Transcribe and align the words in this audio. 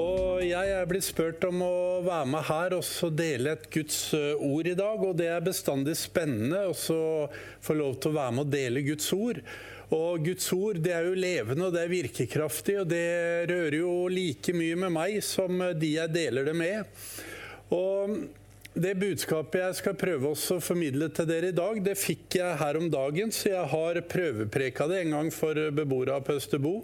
Og 0.00 0.40
jeg 0.40 0.70
er 0.72 0.86
blitt 0.88 1.04
spurt 1.04 1.42
om 1.44 1.58
å 1.66 2.00
være 2.00 2.28
med 2.32 2.46
her 2.48 2.72
og 2.78 3.12
dele 3.12 3.52
et 3.52 3.66
Guds 3.74 3.98
eh, 4.16 4.40
ord 4.40 4.70
i 4.70 4.76
dag. 4.78 5.02
Og 5.04 5.18
det 5.18 5.26
er 5.28 5.44
bestandig 5.44 5.98
spennende 6.00 6.62
å 6.70 6.72
få 6.72 7.76
lov 7.76 7.98
til 8.00 8.14
å 8.14 8.16
være 8.16 8.34
med 8.38 8.46
og 8.46 8.54
dele 8.54 8.84
Guds 8.86 9.10
ord. 9.12 9.42
Og 9.92 10.24
Guds 10.24 10.48
ord 10.56 10.80
det 10.80 10.94
er 10.96 11.10
jo 11.10 11.18
levende 11.20 11.68
og 11.68 11.74
det 11.76 11.82
er 11.82 11.92
virkekraftig, 11.92 12.78
og 12.80 12.88
det 12.88 13.04
rører 13.50 13.76
jo 13.82 13.90
like 14.08 14.54
mye 14.56 14.78
med 14.80 14.94
meg 14.94 15.18
som 15.26 15.60
de 15.76 15.90
jeg 15.98 16.14
deler 16.14 16.48
det 16.48 16.56
med. 16.56 16.96
Og 17.76 18.16
det 18.72 18.94
budskapet 18.96 19.60
jeg 19.60 19.78
skal 19.82 19.98
prøve 20.00 20.32
å 20.32 20.60
formidle 20.64 21.10
til 21.12 21.28
dere 21.28 21.52
i 21.52 21.58
dag, 21.58 21.82
det 21.84 21.98
fikk 22.00 22.40
jeg 22.40 22.56
her 22.62 22.80
om 22.80 22.88
dagen, 22.88 23.28
så 23.28 23.52
jeg 23.52 23.68
har 23.74 24.00
prøvepreka 24.08 24.88
det 24.88 25.02
en 25.02 25.18
gang 25.18 25.28
for 25.36 25.60
beboere 25.76 26.16
på 26.24 26.40
Østerbo. 26.40 26.78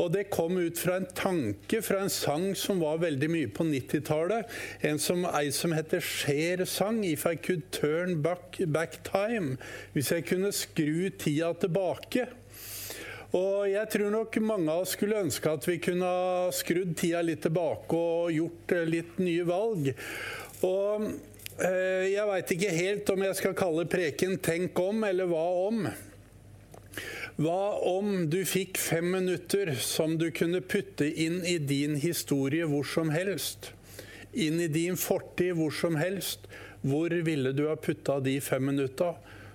Og 0.00 0.08
det 0.14 0.30
kom 0.32 0.56
ut 0.56 0.78
fra 0.80 0.96
en 0.96 1.08
tanke 1.12 1.82
fra 1.84 2.00
en 2.04 2.12
sang 2.12 2.50
som 2.56 2.80
var 2.80 3.02
veldig 3.02 3.28
mye 3.28 3.50
på 3.52 3.66
90-tallet. 3.68 4.48
En 4.86 5.00
som 5.02 5.26
ei 5.28 5.50
som 5.52 5.74
heter 5.76 6.00
Cher 6.00 6.64
sang 6.64 7.02
'If 7.04 7.26
I 7.26 7.36
Could 7.36 7.68
Turn 7.70 8.22
back, 8.22 8.58
back 8.66 9.02
Time'. 9.04 9.58
Hvis 9.92 10.12
jeg 10.12 10.24
kunne 10.24 10.52
skru 10.52 11.10
tida 11.18 11.52
tilbake. 11.52 12.26
Og 13.32 13.70
jeg 13.70 13.86
tror 13.92 14.10
nok 14.10 14.36
mange 14.42 14.72
av 14.72 14.80
oss 14.82 14.96
skulle 14.96 15.20
ønske 15.20 15.50
at 15.52 15.66
vi 15.68 15.76
kunne 15.78 16.06
ha 16.06 16.50
skrudd 16.50 16.96
tida 16.98 17.20
litt 17.22 17.44
tilbake 17.44 17.94
og 17.94 18.32
gjort 18.34 18.72
eh, 18.74 18.88
litt 18.88 19.20
nye 19.22 19.44
valg. 19.46 19.92
Og 20.66 21.10
eh, 21.62 22.10
jeg 22.10 22.26
veit 22.26 22.54
ikke 22.56 22.72
helt 22.74 23.12
om 23.14 23.22
jeg 23.22 23.36
skal 23.38 23.54
kalle 23.54 23.86
preken 23.86 24.38
'Tenk 24.38 24.78
om' 24.80 25.04
eller 25.04 25.26
'Hva 25.30 25.46
om'. 25.68 26.09
Hva 27.40 27.78
om 27.88 28.26
du 28.28 28.42
fikk 28.44 28.76
fem 28.76 29.06
minutter 29.14 29.70
som 29.80 30.18
du 30.20 30.26
kunne 30.28 30.58
putte 30.60 31.06
inn 31.08 31.38
i 31.48 31.54
din 31.56 31.94
historie 31.96 32.66
hvor 32.68 32.84
som 32.84 33.08
helst? 33.14 33.70
Inn 34.36 34.60
i 34.60 34.66
din 34.68 34.98
fortid 35.00 35.54
hvor 35.56 35.72
som 35.72 35.96
helst. 35.96 36.44
Hvor 36.84 37.14
ville 37.24 37.54
du 37.56 37.62
ha 37.70 37.78
putta 37.80 38.18
de 38.20 38.34
fem 38.44 38.66
minutta? 38.68 39.14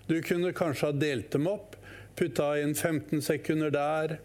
Du 0.09 0.17
kunne 0.25 0.55
kanskje 0.57 0.89
ha 0.89 0.97
delt 0.97 1.29
dem 1.37 1.45
opp. 1.51 1.77
Putta 2.17 2.55
inn 2.57 2.73
15 2.73 3.21
sekunder 3.21 3.77
der, 3.77 4.17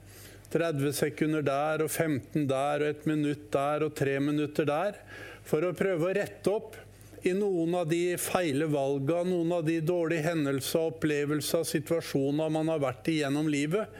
30 0.56 0.96
sekunder 0.96 1.44
der 1.44 1.84
og 1.84 1.92
15 1.92 2.48
der 2.48 2.80
og 2.80 2.94
et 2.94 3.04
minutt 3.12 3.50
der 3.52 3.84
og 3.84 3.92
tre 4.00 4.16
minutter 4.24 4.72
der. 4.72 4.96
For 5.44 5.68
å 5.68 5.76
prøve 5.76 6.08
å 6.08 6.16
rette 6.16 6.56
opp 6.56 6.80
i 7.22 7.32
noen 7.36 7.74
av 7.74 7.88
de 7.90 8.16
feile 8.20 8.66
valgene, 8.70 9.30
noen 9.30 9.52
av 9.58 9.66
de 9.66 9.76
dårlige 9.84 10.24
hendelser, 10.30 10.88
opplevelser, 10.94 11.66
situasjoner 11.68 12.52
man 12.52 12.72
har 12.72 12.80
vært 12.82 13.10
i 13.12 13.20
gjennom 13.20 13.48
livet, 13.52 13.92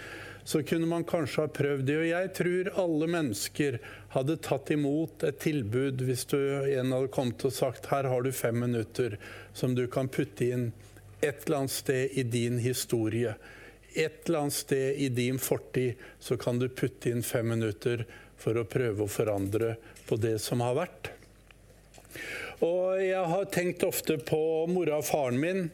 så 0.45 0.63
kunne 0.65 0.89
man 0.89 1.05
kanskje 1.05 1.45
ha 1.45 1.53
prøvd 1.53 1.85
det. 1.87 1.97
Og 2.01 2.09
jeg 2.09 2.31
tror 2.39 2.71
alle 2.85 3.09
mennesker 3.13 3.79
hadde 4.15 4.39
tatt 4.43 4.73
imot 4.75 5.25
et 5.29 5.39
tilbud 5.43 6.03
hvis 6.07 6.25
du 6.33 6.39
en 6.41 6.95
hadde 6.97 7.13
kommet 7.15 7.45
og 7.47 7.55
sagt 7.55 7.91
her 7.93 8.09
har 8.11 8.25
du 8.25 8.33
fem 8.35 8.57
minutter 8.59 9.19
som 9.55 9.77
du 9.77 9.85
kan 9.93 10.09
putte 10.11 10.49
inn 10.49 10.71
et 11.21 11.45
eller 11.45 11.63
annet 11.63 11.77
sted 11.77 12.17
i 12.19 12.25
din 12.25 12.59
historie. 12.59 13.37
Et 13.95 14.27
eller 14.27 14.47
annet 14.47 14.57
sted 14.57 14.97
i 14.97 15.11
din 15.13 15.39
fortid 15.39 16.01
så 16.19 16.39
kan 16.41 16.59
du 16.59 16.69
putte 16.69 17.13
inn 17.13 17.23
fem 17.27 17.49
minutter 17.53 18.07
for 18.41 18.57
å 18.57 18.65
prøve 18.65 19.05
å 19.05 19.13
forandre 19.13 19.75
på 20.09 20.17
det 20.17 20.39
som 20.41 20.65
har 20.65 20.79
vært. 20.79 21.13
Og 22.61 23.01
jeg 23.01 23.25
har 23.33 23.47
tenkt 23.49 23.85
ofte 23.87 24.19
på 24.21 24.39
mora 24.69 24.99
og 25.01 25.07
faren 25.09 25.41
min. 25.41 25.69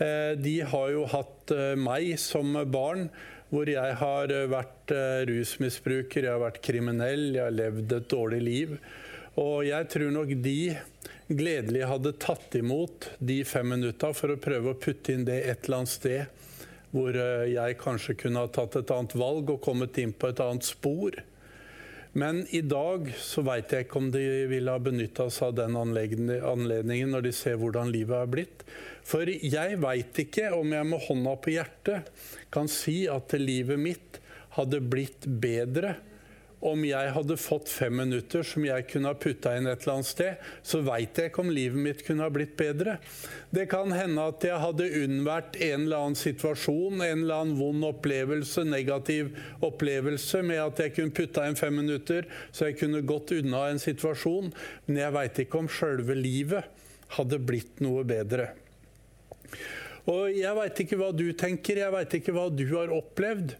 Eh, 0.00 0.32
de 0.40 0.54
har 0.64 0.88
jo 0.94 1.04
hatt 1.12 1.52
eh, 1.52 1.74
meg 1.76 2.14
som 2.20 2.54
barn, 2.72 3.10
hvor 3.52 3.68
jeg 3.68 3.98
har 4.00 4.32
eh, 4.32 4.48
vært 4.48 4.94
rusmisbruker, 5.28 6.24
jeg 6.24 6.32
har 6.32 6.40
vært 6.40 6.62
kriminell, 6.64 7.28
jeg 7.36 7.44
har 7.44 7.56
levd 7.56 7.92
et 7.98 8.08
dårlig 8.08 8.40
liv. 8.46 8.72
Og 9.40 9.66
jeg 9.68 9.88
tror 9.92 10.14
nok 10.14 10.32
de 10.44 10.56
gledelig 11.32 11.84
hadde 11.88 12.14
tatt 12.20 12.56
imot 12.56 13.10
de 13.20 13.38
fem 13.48 13.68
minutta 13.74 14.14
for 14.16 14.32
å 14.32 14.40
prøve 14.40 14.72
å 14.72 14.80
putte 14.80 15.12
inn 15.12 15.28
det 15.28 15.38
et 15.44 15.68
eller 15.68 15.82
annet 15.82 15.92
sted 15.92 16.48
hvor 16.92 17.16
jeg 17.48 17.78
kanskje 17.80 18.18
kunne 18.20 18.42
ha 18.42 18.48
tatt 18.52 18.74
et 18.76 18.90
annet 18.92 19.14
valg 19.16 19.48
og 19.48 19.62
kommet 19.64 19.96
inn 20.02 20.10
på 20.12 20.28
et 20.28 20.42
annet 20.44 20.66
spor. 20.66 21.14
Men 22.12 22.42
i 22.52 22.60
dag 22.60 23.08
så 23.16 23.40
veit 23.46 23.72
jeg 23.72 23.86
ikke 23.86 24.00
om 24.02 24.10
de 24.12 24.22
ville 24.50 24.72
ha 24.74 24.80
benytta 24.82 25.30
seg 25.32 25.48
av 25.48 25.58
den 25.62 25.78
anledningen 25.80 27.14
når 27.14 27.24
de 27.24 27.32
ser 27.36 27.56
hvordan 27.60 27.92
livet 27.94 28.18
er 28.18 28.32
blitt. 28.34 28.64
For 29.08 29.28
jeg 29.28 29.78
veit 29.80 30.20
ikke 30.20 30.50
om 30.52 30.74
jeg 30.76 30.88
med 30.90 31.06
hånda 31.06 31.36
på 31.40 31.54
hjertet 31.54 32.10
kan 32.52 32.68
si 32.68 33.06
at 33.08 33.32
livet 33.40 33.80
mitt 33.80 34.20
hadde 34.58 34.82
blitt 34.84 35.24
bedre 35.24 35.96
om 36.62 36.84
jeg 36.86 37.10
hadde 37.16 37.36
fått 37.40 37.70
fem 37.72 37.96
minutter 37.98 38.44
som 38.46 38.64
jeg 38.66 38.86
kunne 38.90 39.10
ha 39.10 39.18
putta 39.18 39.56
inn 39.58 39.66
et 39.66 39.82
eller 39.82 39.96
annet 39.98 40.08
sted, 40.08 40.44
så 40.62 40.78
veit 40.86 41.18
jeg 41.18 41.32
ikke 41.32 41.42
om 41.42 41.50
livet 41.54 41.82
mitt 41.82 42.04
kunne 42.06 42.22
ha 42.22 42.30
blitt 42.32 42.54
bedre. 42.58 42.96
Det 43.50 43.66
kan 43.72 43.90
hende 43.94 44.28
at 44.30 44.46
jeg 44.46 44.62
hadde 44.62 44.88
unnvært 45.02 45.58
en 45.58 45.88
eller 45.88 46.06
annen 46.06 46.18
situasjon, 46.18 47.02
en 47.02 47.24
eller 47.24 47.42
annen 47.42 47.58
vond 47.58 47.88
opplevelse, 47.90 48.64
negativ 48.68 49.34
opplevelse, 49.60 50.44
med 50.46 50.62
at 50.62 50.84
jeg 50.84 50.94
kunne 50.96 51.16
putta 51.18 51.48
inn 51.48 51.58
fem 51.58 51.74
minutter, 51.82 52.30
så 52.54 52.70
jeg 52.70 52.78
kunne 52.84 53.02
gått 53.06 53.34
unna 53.34 53.66
en 53.72 53.82
situasjon. 53.82 54.52
Men 54.86 55.02
jeg 55.02 55.16
veit 55.18 55.44
ikke 55.44 55.64
om 55.64 55.70
sjølve 55.70 56.16
livet 56.18 56.82
hadde 57.18 57.42
blitt 57.42 57.82
noe 57.84 58.06
bedre. 58.08 58.52
Og 60.10 60.32
jeg 60.34 60.54
veit 60.58 60.80
ikke 60.82 60.98
hva 60.98 61.12
du 61.14 61.28
tenker, 61.38 61.78
jeg 61.84 61.94
veit 61.94 62.14
ikke 62.18 62.34
hva 62.34 62.48
du 62.50 62.64
har 62.72 62.94
opplevd. 62.94 63.54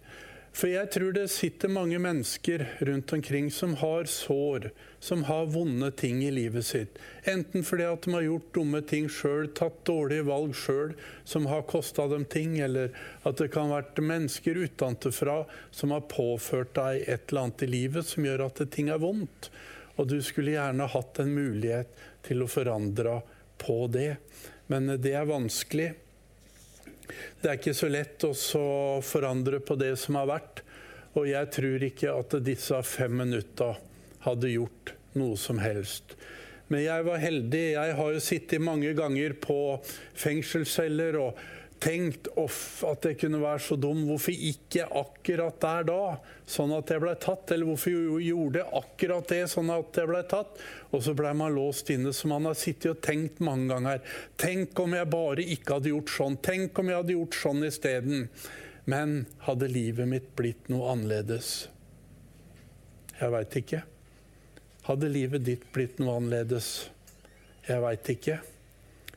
For 0.53 0.69
jeg 0.69 0.91
tror 0.93 1.15
det 1.17 1.31
sitter 1.33 1.71
mange 1.73 1.97
mennesker 2.03 2.67
rundt 2.85 3.13
omkring 3.17 3.47
som 3.51 3.73
har 3.81 4.05
sår, 4.05 4.69
som 5.01 5.25
har 5.25 5.49
vonde 5.55 5.89
ting 5.97 6.21
i 6.25 6.31
livet 6.31 6.67
sitt. 6.69 6.99
Enten 7.25 7.65
fordi 7.65 7.87
at 7.89 8.05
de 8.05 8.13
har 8.13 8.27
gjort 8.27 8.51
dumme 8.55 8.83
ting 8.85 9.09
sjøl, 9.09 9.49
tatt 9.57 9.81
dårlige 9.89 10.27
valg 10.29 10.53
sjøl 10.53 10.93
som 11.25 11.49
har 11.49 11.65
kosta 11.73 12.05
dem 12.13 12.27
ting, 12.29 12.59
eller 12.61 12.93
at 13.25 13.41
det 13.41 13.49
kan 13.55 13.73
ha 13.73 13.81
vært 13.81 14.05
mennesker 14.05 14.61
utenfra 14.61 15.39
som 15.73 15.97
har 15.97 16.05
påført 16.13 16.77
deg 16.77 17.09
et 17.09 17.33
eller 17.33 17.47
annet 17.47 17.65
i 17.65 17.73
livet 17.73 18.13
som 18.13 18.29
gjør 18.29 18.47
at 18.51 18.65
ting 18.77 18.93
er 18.93 19.01
vondt. 19.01 19.49
Og 19.97 20.13
du 20.13 20.19
skulle 20.25 20.53
gjerne 20.53 20.93
hatt 20.93 21.25
en 21.25 21.33
mulighet 21.33 21.97
til 22.29 22.45
å 22.45 22.53
forandre 22.53 23.23
på 23.63 23.87
det. 23.93 24.19
Men 24.69 24.99
det 25.01 25.17
er 25.17 25.33
vanskelig. 25.33 25.95
Det 27.41 27.49
er 27.49 27.59
ikke 27.59 27.75
så 27.77 27.91
lett 27.91 28.25
å 28.29 28.33
forandre 29.05 29.61
på 29.65 29.77
det 29.81 29.95
som 30.01 30.21
har 30.21 30.29
vært. 30.31 30.63
Og 31.19 31.29
jeg 31.29 31.51
tror 31.53 31.85
ikke 31.85 32.15
at 32.17 32.37
disse 32.45 32.79
fem 32.89 33.19
minutta 33.21 33.75
hadde 34.25 34.53
gjort 34.55 34.95
noe 35.19 35.37
som 35.37 35.61
helst. 35.61 36.17
Men 36.73 36.87
jeg 36.87 37.05
var 37.05 37.21
heldig. 37.21 37.65
Jeg 37.75 37.97
har 37.99 38.15
jo 38.15 38.23
sittet 38.25 38.65
mange 38.65 38.95
ganger 38.97 39.35
på 39.37 39.57
fengselsceller 40.17 41.19
og 41.21 41.43
tenkt 41.83 42.29
off, 42.39 42.85
at 42.87 43.09
jeg 43.09 43.19
kunne 43.25 43.41
være 43.43 43.63
så 43.65 43.77
dum. 43.81 44.05
Hvorfor 44.07 44.35
ikke 44.35 44.87
akkurat 45.01 45.59
der 45.63 45.87
da, 45.89 46.01
sånn 46.47 46.75
at 46.77 46.93
jeg 46.93 47.03
ble 47.03 47.15
tatt? 47.21 47.51
Eller 47.55 47.67
hvorfor 47.67 48.23
gjorde 48.23 48.63
jeg 48.63 48.83
akkurat 48.83 49.33
det, 49.33 49.41
sånn 49.51 49.73
at 49.75 49.99
jeg 49.99 50.11
ble 50.11 50.23
tatt? 50.31 50.63
Og 50.95 51.03
så 51.03 51.17
ble 51.19 51.33
man 51.39 51.55
låst 51.57 51.91
inne, 51.95 52.15
så 52.15 52.31
man 52.31 52.47
har 52.47 52.59
sittet 52.59 52.93
og 52.95 53.03
tenkt 53.05 53.43
mange 53.43 53.73
ganger. 53.73 54.03
Tenk 54.39 54.79
om 54.85 54.95
jeg 54.99 55.11
bare 55.13 55.47
ikke 55.57 55.79
hadde 55.79 55.93
gjort 55.95 56.15
sånn. 56.15 56.39
Tenk 56.45 56.79
om 56.79 56.93
jeg 56.93 57.01
hadde 57.03 57.17
gjort 57.19 57.41
sånn 57.43 57.67
isteden. 57.67 58.29
Men 58.87 59.19
hadde 59.47 59.71
livet 59.71 60.11
mitt 60.11 60.33
blitt 60.39 60.71
noe 60.71 60.95
annerledes? 60.95 61.53
Jeg 63.19 63.31
veit 63.35 63.59
ikke. 63.59 63.85
Hadde 64.87 65.11
livet 65.11 65.47
ditt 65.47 65.69
blitt 65.75 66.01
noe 66.03 66.17
annerledes? 66.19 66.73
Jeg 67.69 67.83
veit 67.83 68.09
ikke. 68.11 68.41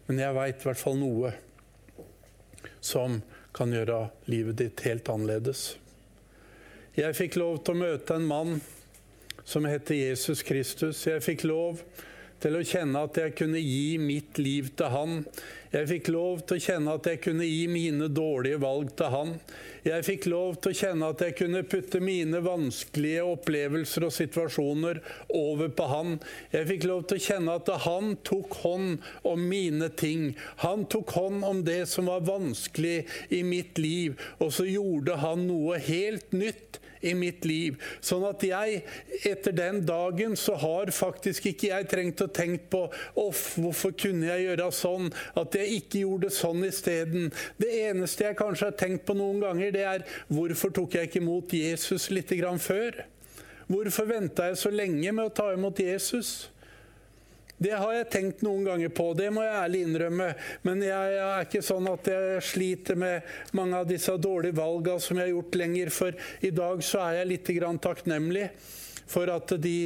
Men 0.06 0.22
jeg 0.22 0.38
veit 0.38 0.62
i 0.62 0.68
hvert 0.70 0.82
fall 0.82 1.00
noe 1.02 1.34
som 2.80 3.22
kan 3.56 3.72
gjøre 3.74 4.10
livet 4.32 4.60
ditt 4.60 4.86
helt 4.88 5.10
annerledes. 5.12 5.76
Jeg 6.96 7.16
fikk 7.18 7.38
lov 7.40 7.60
til 7.64 7.76
å 7.76 7.84
møte 7.84 8.16
en 8.16 8.28
mann 8.28 8.58
som 9.46 9.66
heter 9.68 9.98
Jesus 10.00 10.44
Kristus. 10.48 11.04
Jeg 11.08 11.24
fikk 11.24 11.46
lov 11.48 11.82
til 12.44 12.58
å 12.58 12.64
kjenne 12.66 13.04
at 13.08 13.18
jeg 13.20 13.36
kunne 13.38 13.62
gi 13.62 13.98
mitt 14.02 14.40
liv 14.42 14.72
til 14.78 14.92
han. 14.92 15.22
Jeg 15.76 15.90
fikk 15.90 16.08
lov 16.14 16.46
til 16.48 16.56
å 16.56 16.64
kjenne 16.64 16.92
at 16.96 17.08
jeg 17.10 17.20
kunne 17.26 17.44
gi 17.44 17.66
mine 17.68 18.08
dårlige 18.08 18.62
valg 18.64 18.94
til 18.96 19.10
han. 19.12 19.34
Jeg 19.84 20.06
fikk 20.08 20.28
lov 20.32 20.54
til 20.64 20.72
å 20.72 20.78
kjenne 20.80 21.10
at 21.12 21.24
jeg 21.26 21.36
kunne 21.36 21.64
putte 21.68 22.00
mine 22.00 22.40
vanskelige 22.46 23.26
opplevelser 23.34 24.06
og 24.08 24.14
situasjoner 24.16 25.02
over 25.36 25.74
på 25.76 25.90
han. 25.92 26.16
Jeg 26.56 26.70
fikk 26.72 26.88
lov 26.88 27.04
til 27.10 27.20
å 27.20 27.26
kjenne 27.26 27.58
at 27.60 27.74
han 27.90 28.16
tok 28.24 28.56
hånd 28.62 29.04
om 29.28 29.44
mine 29.52 29.92
ting. 30.00 30.32
Han 30.64 30.88
tok 30.88 31.12
hånd 31.18 31.44
om 31.44 31.62
det 31.68 31.82
som 31.92 32.08
var 32.08 32.24
vanskelig 32.24 33.02
i 33.36 33.44
mitt 33.44 33.76
liv, 33.76 34.16
og 34.40 34.56
så 34.56 34.64
gjorde 34.70 35.20
han 35.26 35.44
noe 35.50 35.82
helt 35.92 36.32
nytt 36.32 36.80
i 37.06 37.14
mitt 37.18 37.46
liv. 37.48 37.80
Sånn 38.04 38.26
at 38.28 38.44
jeg, 38.46 38.82
etter 39.26 39.56
den 39.56 39.82
dagen, 39.88 40.36
så 40.40 40.58
har 40.62 40.92
faktisk 40.96 41.50
ikke 41.52 41.72
jeg 41.72 41.90
trengt 41.92 42.24
å 42.26 42.30
tenke 42.30 42.70
på 42.72 42.84
Off, 43.22 43.56
hvorfor 43.60 43.94
kunne 43.98 44.30
jeg 44.30 44.48
gjøre 44.48 44.70
sånn? 44.76 45.12
At 45.40 45.56
jeg 45.58 45.82
ikke 45.82 46.04
gjorde 46.06 46.32
sånn 46.34 46.66
isteden. 46.68 47.30
Det 47.62 47.72
eneste 47.86 48.28
jeg 48.28 48.40
kanskje 48.40 48.72
har 48.72 48.80
tenkt 48.80 49.06
på 49.08 49.18
noen 49.18 49.42
ganger, 49.44 49.74
det 49.76 49.86
er 49.88 50.08
hvorfor 50.32 50.74
tok 50.76 50.98
jeg 50.98 51.10
ikke 51.10 51.22
imot 51.24 51.54
Jesus 51.56 52.10
litt 52.14 52.34
grann 52.40 52.62
før? 52.62 53.06
Hvorfor 53.66 54.06
venta 54.10 54.52
jeg 54.52 54.60
så 54.62 54.70
lenge 54.74 55.10
med 55.10 55.26
å 55.26 55.34
ta 55.34 55.48
imot 55.56 55.80
Jesus? 55.82 56.52
Det 57.58 57.72
har 57.72 57.94
jeg 57.96 58.08
tenkt 58.12 58.42
noen 58.44 58.66
ganger 58.68 58.92
på, 58.92 59.14
det 59.16 59.30
må 59.32 59.44
jeg 59.46 59.56
ærlig 59.56 59.84
innrømme. 59.86 60.30
Men 60.68 60.82
jeg, 60.84 61.12
jeg 61.16 61.28
er 61.28 61.46
ikke 61.48 61.64
sånn 61.64 61.88
at 61.88 62.10
jeg 62.12 62.42
sliter 62.44 63.00
med 63.00 63.56
mange 63.56 63.80
av 63.80 63.88
disse 63.88 64.16
dårlige 64.20 64.58
valgene 64.60 65.04
som 65.04 65.20
jeg 65.20 65.30
har 65.30 65.36
gjort 65.38 65.60
lenger. 65.62 65.94
For 65.96 66.26
i 66.44 66.52
dag 66.56 66.84
så 66.84 67.06
er 67.06 67.22
jeg 67.22 67.32
litt 67.32 67.54
takknemlig 67.86 68.50
for 69.06 69.30
at 69.30 69.54
de, 69.62 69.78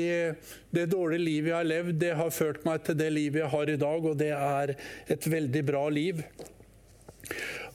det 0.71 0.85
dårlige 0.93 1.25
livet 1.25 1.51
jeg 1.51 1.57
har 1.57 1.67
levd, 1.67 1.97
det 1.99 2.13
har 2.15 2.31
ført 2.31 2.63
meg 2.67 2.85
til 2.87 2.97
det 2.99 3.09
livet 3.11 3.43
jeg 3.43 3.51
har 3.51 3.71
i 3.71 3.79
dag, 3.81 4.05
og 4.11 4.15
det 4.19 4.31
er 4.31 4.73
et 5.11 5.27
veldig 5.27 5.63
bra 5.67 5.83
liv. 5.91 6.23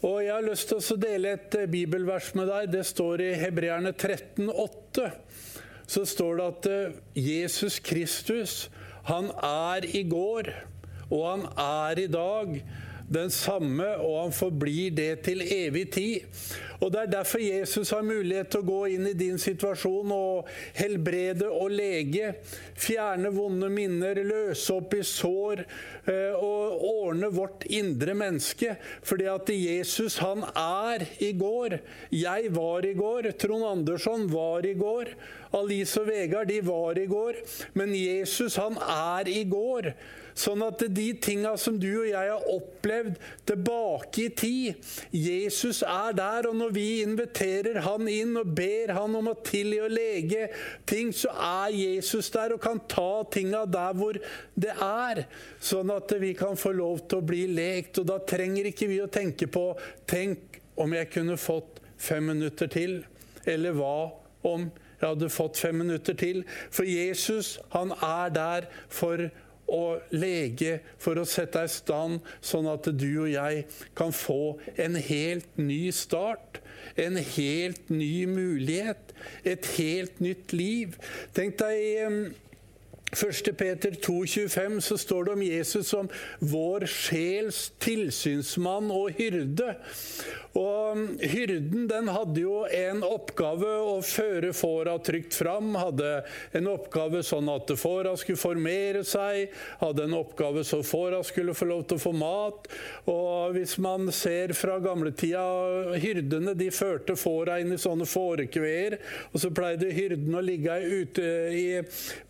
Og 0.05 0.23
Jeg 0.25 0.35
har 0.35 0.45
lyst 0.45 0.69
til 0.69 0.81
å 0.81 1.01
dele 1.01 1.37
et 1.37 1.55
eh, 1.57 1.69
bibelvers 1.71 2.33
med 2.37 2.51
deg. 2.51 2.73
Det 2.75 2.83
står 2.85 3.23
i 3.25 3.31
Hebreerne 3.41 3.95
13, 3.95 4.51
13,8. 4.51 5.11
Så 5.87 6.05
står 6.09 6.41
det 6.41 6.49
at 6.49 6.69
eh, 6.69 6.97
Jesus 7.17 7.79
Kristus 7.85 8.57
han 9.05 9.31
er 9.45 9.85
i 9.85 10.03
går, 10.09 10.49
og 11.11 11.25
han 11.31 11.47
er 11.61 12.01
i 12.01 12.07
dag 12.09 12.57
den 13.09 13.31
samme, 13.31 13.87
og 14.01 14.23
han 14.23 14.33
forblir 14.35 14.95
det 14.97 15.11
til 15.27 15.43
evig 15.45 15.91
tid. 15.93 16.45
Og 16.81 16.93
Det 16.93 17.01
er 17.01 17.11
derfor 17.11 17.41
Jesus 17.41 17.91
har 17.95 18.03
mulighet 18.05 18.51
til 18.53 18.61
å 18.61 18.67
gå 18.67 18.81
inn 18.93 19.07
i 19.09 19.15
din 19.17 19.39
situasjon 19.41 20.11
og 20.13 20.49
helbrede 20.77 21.47
og 21.49 21.71
lege. 21.73 22.35
Fjerne 22.77 23.31
vonde 23.33 23.71
minner, 23.73 24.19
løse 24.27 24.75
opp 24.75 24.93
i 24.99 25.01
sår 25.07 25.63
eh, 25.65 26.35
og 26.35 26.85
ordne 26.85 27.31
vårt 27.33 27.65
indre 27.73 28.17
menneske. 28.19 28.75
Fordi 29.07 29.31
at 29.33 29.53
Jesus, 29.55 30.19
han 30.21 30.45
er 30.51 31.07
i 31.25 31.33
går. 31.39 31.79
Jeg 32.13 32.53
var 32.53 32.85
i 32.85 32.93
går. 32.99 33.31
Trond 33.41 33.65
Andersson 33.71 34.29
var 34.33 34.67
i 34.67 34.75
går. 34.77 35.15
Alice 35.55 36.03
og 36.03 36.11
Vegard 36.11 36.53
de 36.53 36.61
var 36.67 37.01
i 37.01 37.07
går. 37.09 37.41
Men 37.79 37.97
Jesus, 37.97 38.59
han 38.61 38.77
er 38.83 39.31
i 39.31 39.45
går. 39.49 39.95
Sånn 40.35 40.65
at 40.67 40.83
de 40.91 41.07
tinga 41.23 41.53
som 41.61 41.77
du 41.79 41.89
og 41.93 42.09
jeg 42.09 42.31
har 42.33 42.49
opplevd 42.51 43.21
tilbake 43.47 44.25
i 44.25 44.31
tid 44.35 44.89
Jesus 45.15 45.85
er 45.87 46.17
der. 46.19 46.49
Og 46.51 46.57
når 46.59 46.73
vi 46.75 46.87
inviterer 47.05 47.79
han 47.87 48.11
inn 48.11 48.35
og 48.41 48.51
ber 48.59 48.95
han 48.97 49.15
om 49.15 49.31
å 49.31 49.37
tilgi 49.47 49.79
og 49.85 49.95
lege 49.95 50.49
ting, 50.91 51.13
så 51.15 51.31
er 51.31 51.77
Jesus 51.79 52.33
der 52.35 52.57
og 52.57 52.63
kan 52.65 52.83
ta 52.91 53.23
tinga 53.31 53.63
der 53.71 53.95
hvor 53.99 54.19
det 54.59 54.75
er. 54.75 55.25
Sånn 55.63 55.95
at 55.95 56.17
vi 56.19 56.35
kan 56.39 56.59
få 56.59 56.75
lov 56.75 57.07
til 57.07 57.23
å 57.23 57.29
bli 57.31 57.47
lekt. 57.55 58.03
Og 58.03 58.11
da 58.11 58.19
trenger 58.19 58.73
ikke 58.73 58.91
vi 58.91 59.01
å 59.05 59.11
tenke 59.11 59.47
på 59.51 59.69
Tenk 60.11 60.59
om 60.81 60.93
jeg 60.95 61.13
kunne 61.15 61.39
fått 61.39 61.79
fem 62.01 62.27
minutter 62.33 62.71
til. 62.71 62.99
Eller 63.47 63.77
hva 63.77 64.11
om 64.45 64.67
jeg 64.99 65.07
hadde 65.07 65.31
fått 65.33 65.61
fem 65.61 65.79
minutter 65.79 66.17
til? 66.19 66.43
For 66.75 66.89
Jesus, 66.89 67.59
han 67.75 67.95
er 68.03 68.35
der 68.35 68.69
for 68.89 69.29
og 69.75 70.15
lege 70.15 70.79
for 71.03 71.19
å 71.19 71.27
sette 71.29 71.59
deg 71.59 71.71
i 71.71 71.75
stand, 71.75 72.21
sånn 72.45 72.69
at 72.71 72.89
du 72.95 73.09
og 73.27 73.33
jeg 73.33 73.65
kan 73.99 74.15
få 74.15 74.57
en 74.79 74.99
helt 74.99 75.59
ny 75.59 75.89
start. 75.95 76.61
En 77.01 77.17
helt 77.19 77.91
ny 77.91 78.27
mulighet. 78.31 79.15
Et 79.43 79.67
helt 79.79 80.21
nytt 80.23 80.53
liv. 80.55 80.95
Tenk 81.35 81.59
deg 81.59 82.35
1. 83.15 83.53
Peter 83.59 83.91
2,25 83.91 84.81
så 84.81 84.99
står 84.99 85.25
det 85.25 85.33
om 85.33 85.43
Jesus 85.43 85.89
som 85.89 86.09
vår 86.39 86.87
sjels 86.91 87.71
tilsynsmann 87.83 88.91
og 88.95 89.15
hyrde. 89.19 89.75
Og 90.55 90.99
Hyrden 91.19 91.89
den 91.91 92.09
hadde 92.15 92.43
jo 92.45 92.61
en 92.71 93.01
oppgave 93.03 93.71
å 93.83 93.97
føre 94.07 94.53
fåra 94.55 94.95
trygt 95.03 95.35
fram. 95.35 95.73
Hadde 95.75 96.11
en 96.55 96.69
oppgave 96.71 97.25
sånn 97.27 97.51
at 97.51 97.73
fåra 97.79 98.13
skulle 98.19 98.39
formere 98.39 99.03
seg. 99.07 99.51
Hadde 99.81 100.07
en 100.07 100.15
oppgave 100.15 100.63
så 100.67 100.79
fåra 100.87 101.25
skulle 101.27 101.57
få 101.59 101.67
lov 101.73 101.83
til 101.89 101.99
å 101.99 102.05
få 102.05 102.13
mat. 102.15 102.71
Og 103.11 103.57
Hvis 103.57 103.77
man 103.83 104.07
ser 104.15 104.55
fra 104.57 104.79
gamletida 104.83 105.43
Hyrdene 106.01 106.55
de 106.59 106.71
førte 106.75 107.19
fåra 107.19 107.59
inn 107.63 107.75
i 107.75 107.81
sånne 107.81 108.07
fårekveer. 108.07 109.01
Og 109.33 109.43
så 109.43 109.51
pleide 109.55 109.91
hyrden 109.95 110.39
å 110.39 110.45
ligge 110.45 110.79
ute 110.85 111.27
i 111.51 111.67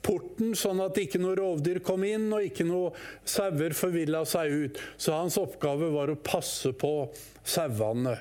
porten, 0.04 0.56
sånn 0.56 0.73
at 0.82 0.98
ikke 1.00 1.20
noe 1.22 1.36
rovdyr 1.38 1.82
kom 1.84 2.06
inn 2.08 2.26
og 2.34 2.46
ikke 2.48 2.66
noe 2.66 2.92
sauer 3.28 3.76
forvilla 3.76 4.24
seg 4.28 4.54
ut. 4.64 4.80
Så 4.96 5.14
hans 5.16 5.38
oppgave 5.40 5.92
var 5.94 6.12
å 6.12 6.18
passe 6.18 6.74
på 6.76 6.94
sauene. 7.44 8.16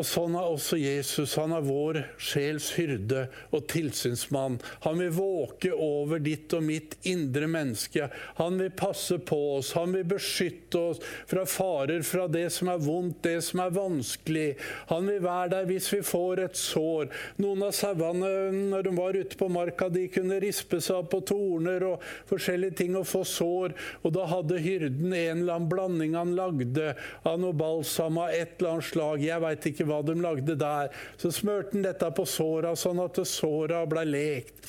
Og 0.00 0.06
sånn 0.08 0.36
er 0.38 0.48
også 0.48 0.78
Jesus. 0.80 1.34
Han 1.36 1.52
er 1.52 1.64
vår 1.66 1.98
sjels 2.16 2.70
hyrde 2.78 3.26
og 3.52 3.66
tilsynsmann. 3.68 4.56
Han 4.86 5.02
vil 5.02 5.12
våke 5.12 5.72
over 5.76 6.22
ditt 6.22 6.52
og 6.56 6.64
mitt 6.64 6.96
indre 7.08 7.48
menneske. 7.50 8.08
Han 8.38 8.56
vil 8.60 8.72
passe 8.76 9.18
på 9.20 9.38
oss. 9.58 9.74
Han 9.76 9.92
vil 9.92 10.06
beskytte 10.14 10.80
oss 10.80 11.02
fra 11.28 11.44
farer, 11.48 12.00
fra 12.08 12.24
det 12.32 12.46
som 12.56 12.70
er 12.72 12.80
vondt, 12.80 13.20
det 13.26 13.42
som 13.44 13.60
er 13.66 13.74
vanskelig. 13.76 14.46
Han 14.88 15.10
vil 15.10 15.20
være 15.26 15.52
der 15.56 15.68
hvis 15.68 15.90
vi 15.92 16.00
får 16.06 16.44
et 16.46 16.56
sår. 16.56 17.12
Noen 17.42 17.66
av 17.68 17.76
sauene 17.76 18.32
når 18.72 18.88
de 18.88 18.94
var 18.96 19.18
ute 19.18 19.38
på 19.38 19.50
marka, 19.52 19.90
de 19.92 20.06
kunne 20.12 20.40
rispe 20.42 20.80
seg 20.80 21.02
opp 21.02 21.12
på 21.12 21.22
torner 21.28 21.84
og 21.90 22.08
forskjellige 22.30 22.78
ting 22.80 22.96
og 22.96 23.06
få 23.10 23.26
sår. 23.28 23.76
Og 24.02 24.16
da 24.16 24.24
hadde 24.30 24.62
hyrden 24.62 25.12
en 25.12 25.42
eller 25.42 25.58
annen 25.58 25.68
blanding 25.68 26.16
han 26.16 26.34
lagde 26.38 26.94
av 27.28 27.36
noe 27.42 27.52
balsam 27.56 28.22
av 28.22 28.32
et 28.32 28.56
eller 28.56 28.78
annet 28.78 28.88
slag. 28.88 29.28
Jeg 29.28 29.44
vet 29.44 29.68
ikke 29.68 29.81
ikke 29.82 29.90
hva 29.90 30.00
de 30.06 30.16
lagde 30.22 30.56
der. 30.58 30.90
Så 31.20 31.32
smurte 31.34 31.76
han 31.76 31.86
dette 31.86 32.08
på 32.14 32.24
såra, 32.28 32.74
sånn 32.78 33.02
at 33.02 33.18
såra 33.28 33.82
ble 33.90 34.04
lekt. 34.08 34.60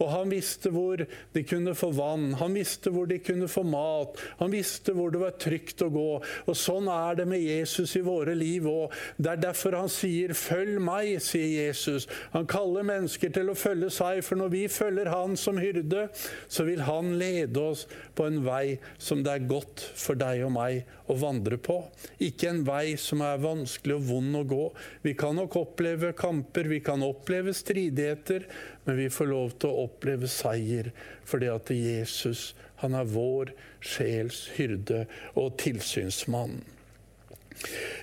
Og 0.00 0.08
han 0.12 0.30
visste 0.32 0.72
hvor 0.72 1.02
de 1.34 1.42
kunne 1.44 1.74
få 1.76 1.90
vann, 1.96 2.32
han 2.40 2.54
visste 2.56 2.92
hvor 2.94 3.08
de 3.10 3.18
kunne 3.22 3.48
få 3.50 3.64
mat. 3.66 4.18
Han 4.40 4.52
visste 4.54 4.94
hvor 4.96 5.12
det 5.12 5.20
var 5.22 5.36
trygt 5.40 5.82
å 5.84 5.90
gå. 5.92 6.08
Og 6.46 6.56
sånn 6.56 6.88
er 6.90 7.20
det 7.20 7.26
med 7.28 7.42
Jesus 7.42 7.96
i 7.98 8.04
våre 8.04 8.34
liv 8.38 8.68
òg. 8.70 8.94
Det 9.18 9.34
er 9.34 9.42
derfor 9.44 9.76
han 9.76 9.90
sier 9.92 10.32
'følg 10.34 10.80
meg', 10.80 11.20
sier 11.20 11.66
Jesus. 11.66 12.08
Han 12.32 12.46
kaller 12.46 12.86
mennesker 12.86 13.32
til 13.32 13.50
å 13.50 13.58
følge 13.58 13.90
seg, 13.90 14.24
for 14.24 14.36
når 14.36 14.48
vi 14.50 14.64
følger 14.68 15.10
han 15.10 15.36
som 15.36 15.58
hyrde, 15.58 16.08
så 16.48 16.64
vil 16.64 16.80
han 16.80 17.18
lede 17.18 17.60
oss 17.60 17.86
på 18.14 18.26
en 18.26 18.44
vei 18.44 18.78
som 18.98 19.22
det 19.22 19.32
er 19.32 19.48
godt 19.48 19.80
for 19.94 20.14
deg 20.14 20.44
og 20.44 20.52
meg 20.52 20.84
å 21.10 21.18
vandre 21.18 21.58
på. 21.60 21.76
Ikke 22.22 22.50
en 22.50 22.62
vei 22.66 22.96
som 23.00 23.22
er 23.26 23.42
vanskelig 23.42 23.98
og 23.98 24.08
vond 24.08 24.40
å 24.40 24.44
gå 24.48 24.64
vi 25.04 25.14
kan 25.18 25.36
nok 25.38 25.58
oppleve 25.60 26.12
kamper, 26.16 26.70
vi 26.70 26.80
kan 26.84 27.04
oppleve 27.06 27.54
stridigheter, 27.56 28.46
men 28.86 28.98
vi 28.98 29.08
får 29.12 29.30
lov 29.30 29.54
til 29.58 29.70
å 29.70 29.86
oppleve 29.88 30.30
seier 30.30 30.92
fordi 31.28 31.50
at 31.52 31.72
Jesus 31.74 32.50
han 32.80 32.96
er 32.96 33.08
vår 33.12 33.52
sjels 33.84 34.46
hyrde 34.56 35.04
og 35.38 35.58
tilsynsmann. 35.60 36.60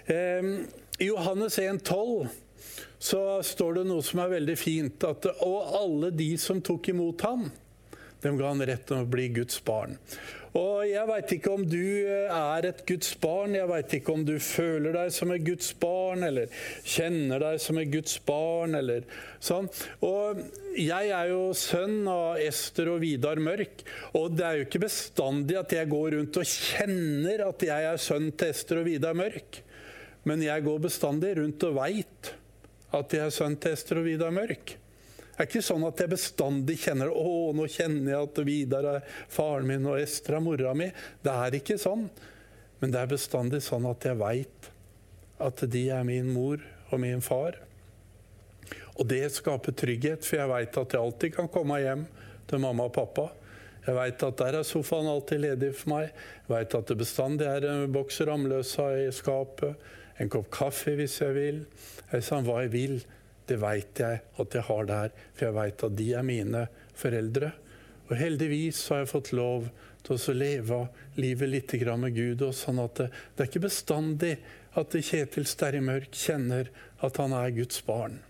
Eh, 0.05 0.51
I 1.01 1.07
Johannes 1.09 1.57
1,12 1.59 2.27
så 2.99 3.21
står 3.43 3.79
det 3.79 3.85
noe 3.89 4.05
som 4.05 4.21
er 4.23 4.33
veldig 4.37 4.57
fint. 4.57 5.05
At, 5.05 5.25
og 5.45 5.73
alle 5.81 6.11
de 6.13 6.31
som 6.41 6.61
tok 6.65 6.91
imot 6.93 7.25
ham, 7.25 7.47
dem 8.23 8.37
ga 8.39 8.49
han 8.51 8.65
rett 8.65 8.87
til 8.89 9.03
å 9.03 9.09
bli 9.09 9.29
Guds 9.35 9.59
barn. 9.65 9.97
Og 10.57 10.87
Jeg 10.87 11.05
veit 11.09 11.31
ikke 11.35 11.51
om 11.53 11.63
du 11.67 11.81
eh, 12.07 12.31
er 12.31 12.67
et 12.69 12.79
Guds 12.87 13.11
barn, 13.21 13.55
jeg 13.57 13.69
veit 13.69 13.93
ikke 13.97 14.13
om 14.13 14.23
du 14.25 14.37
føler 14.41 14.95
deg 14.95 15.11
som 15.13 15.33
et 15.35 15.43
Guds 15.45 15.69
barn, 15.77 16.23
eller 16.25 16.53
kjenner 16.87 17.43
deg 17.43 17.59
som 17.61 17.77
et 17.81 17.91
Guds 17.93 18.15
barn, 18.25 18.77
eller 18.79 19.05
sånn. 19.43 19.69
Og 20.07 20.41
Jeg 20.77 21.11
er 21.13 21.33
jo 21.33 21.51
sønn 21.57 22.07
av 22.09 22.41
Ester 22.41 22.89
og 22.93 23.03
Vidar 23.03 23.41
Mørk, 23.43 23.85
og 24.17 24.33
det 24.37 24.47
er 24.47 24.57
jo 24.57 24.67
ikke 24.67 24.85
bestandig 24.87 25.59
at 25.59 25.77
jeg 25.77 25.91
går 25.93 26.17
rundt 26.17 26.41
og 26.41 26.49
kjenner 26.49 27.45
at 27.49 27.69
jeg 27.69 27.91
er 27.91 28.01
sønn 28.01 28.31
til 28.33 28.55
Ester 28.55 28.81
og 28.81 28.89
Vidar 28.89 29.17
Mørk, 29.17 29.61
men 30.27 30.43
jeg 30.43 30.65
går 30.65 30.83
bestandig 30.89 31.37
rundt 31.37 31.69
og 31.69 31.77
veit 31.77 32.33
at 32.97 33.13
jeg 33.13 33.25
er 33.27 33.33
sønn 33.35 33.57
til 33.61 33.77
Ester 33.77 34.01
og 34.01 34.07
Vidar 34.07 34.33
Mørk. 34.33 34.77
Det 35.37 35.43
er 35.43 35.49
ikke 35.51 35.67
sånn 35.67 35.83
at 35.85 35.99
jeg 36.01 36.09
bestandig 36.09 36.75
kjenner 36.81 37.11
å, 37.13 37.51
nå 37.53 37.67
kjenner 37.69 38.09
jeg 38.09 38.25
at 38.25 38.39
Vidar 38.47 38.87
er 38.89 39.03
faren 39.29 39.67
min 39.69 39.85
og 39.85 39.99
Ester 40.01 40.39
er 40.39 40.41
mora 40.41 40.71
mi. 40.73 40.87
Det 41.21 41.33
er 41.45 41.57
ikke 41.59 41.77
sånn. 41.77 42.07
Men 42.81 42.93
det 42.93 43.03
er 43.03 43.11
bestandig 43.11 43.59
sånn 43.61 43.85
at 43.85 44.05
jeg 44.09 44.17
veit 44.17 44.69
at 45.37 45.61
de 45.69 45.83
er 45.93 46.07
min 46.09 46.31
mor 46.33 46.57
og 46.89 47.01
min 47.03 47.21
far. 47.21 47.59
Og 48.97 49.05
det 49.05 49.27
skaper 49.35 49.75
trygghet, 49.77 50.25
for 50.25 50.39
jeg 50.39 50.49
veit 50.49 50.79
at 50.81 50.95
jeg 50.95 51.05
alltid 51.05 51.35
kan 51.35 51.49
komme 51.53 51.77
hjem 51.83 52.07
til 52.49 52.63
mamma 52.63 52.87
og 52.89 52.95
pappa. 52.95 53.27
Jeg 53.85 53.93
veit 53.93 54.23
at 54.25 54.41
der 54.41 54.57
er 54.57 54.65
sofaen 54.67 55.11
alltid 55.11 55.43
ledig 55.45 55.69
for 55.77 55.93
meg. 55.93 56.09
Jeg 56.47 56.49
veit 56.55 56.73
at 56.81 56.89
det 56.89 56.97
bestandig 56.97 57.45
er 57.45 57.69
en 57.69 57.93
boks 57.93 58.17
Ramløsa 58.25 58.87
i 59.03 59.05
skapet. 59.13 59.77
En 60.17 60.33
kopp 60.33 60.49
kaffe 60.49 60.97
hvis 60.97 61.21
jeg 61.21 61.37
vil. 61.37 61.61
Jeg 62.09 62.25
sa 62.25 62.41
hva 62.41 62.63
jeg 62.65 62.73
vil. 62.73 62.97
Det 63.47 63.57
veit 63.61 64.01
jeg 64.01 64.21
at 64.41 64.57
jeg 64.57 64.67
har 64.67 64.89
der, 64.89 65.15
for 65.33 65.47
jeg 65.47 65.57
veit 65.57 65.83
at 65.87 65.97
de 65.97 66.07
er 66.19 66.27
mine 66.27 66.65
foreldre. 66.97 67.51
Og 68.07 68.15
heldigvis 68.19 68.85
har 68.91 69.03
jeg 69.03 69.11
fått 69.11 69.33
lov 69.35 69.67
til 70.07 70.15
å 70.15 70.35
leve 70.37 70.79
livet 71.19 71.51
litt 71.51 71.73
med 71.99 72.15
Gud. 72.15 72.41
og 72.41 72.55
sånn 72.55 72.79
at 72.79 72.95
det, 72.95 73.09
det 73.35 73.43
er 73.43 73.49
ikke 73.51 73.67
bestandig 73.67 74.37
at 74.77 74.93
Kjetil 74.93 75.47
Sterrimørk 75.49 76.15
kjenner 76.15 76.69
at 77.03 77.17
han 77.17 77.33
er 77.33 77.55
Guds 77.55 77.81
barn. 77.85 78.21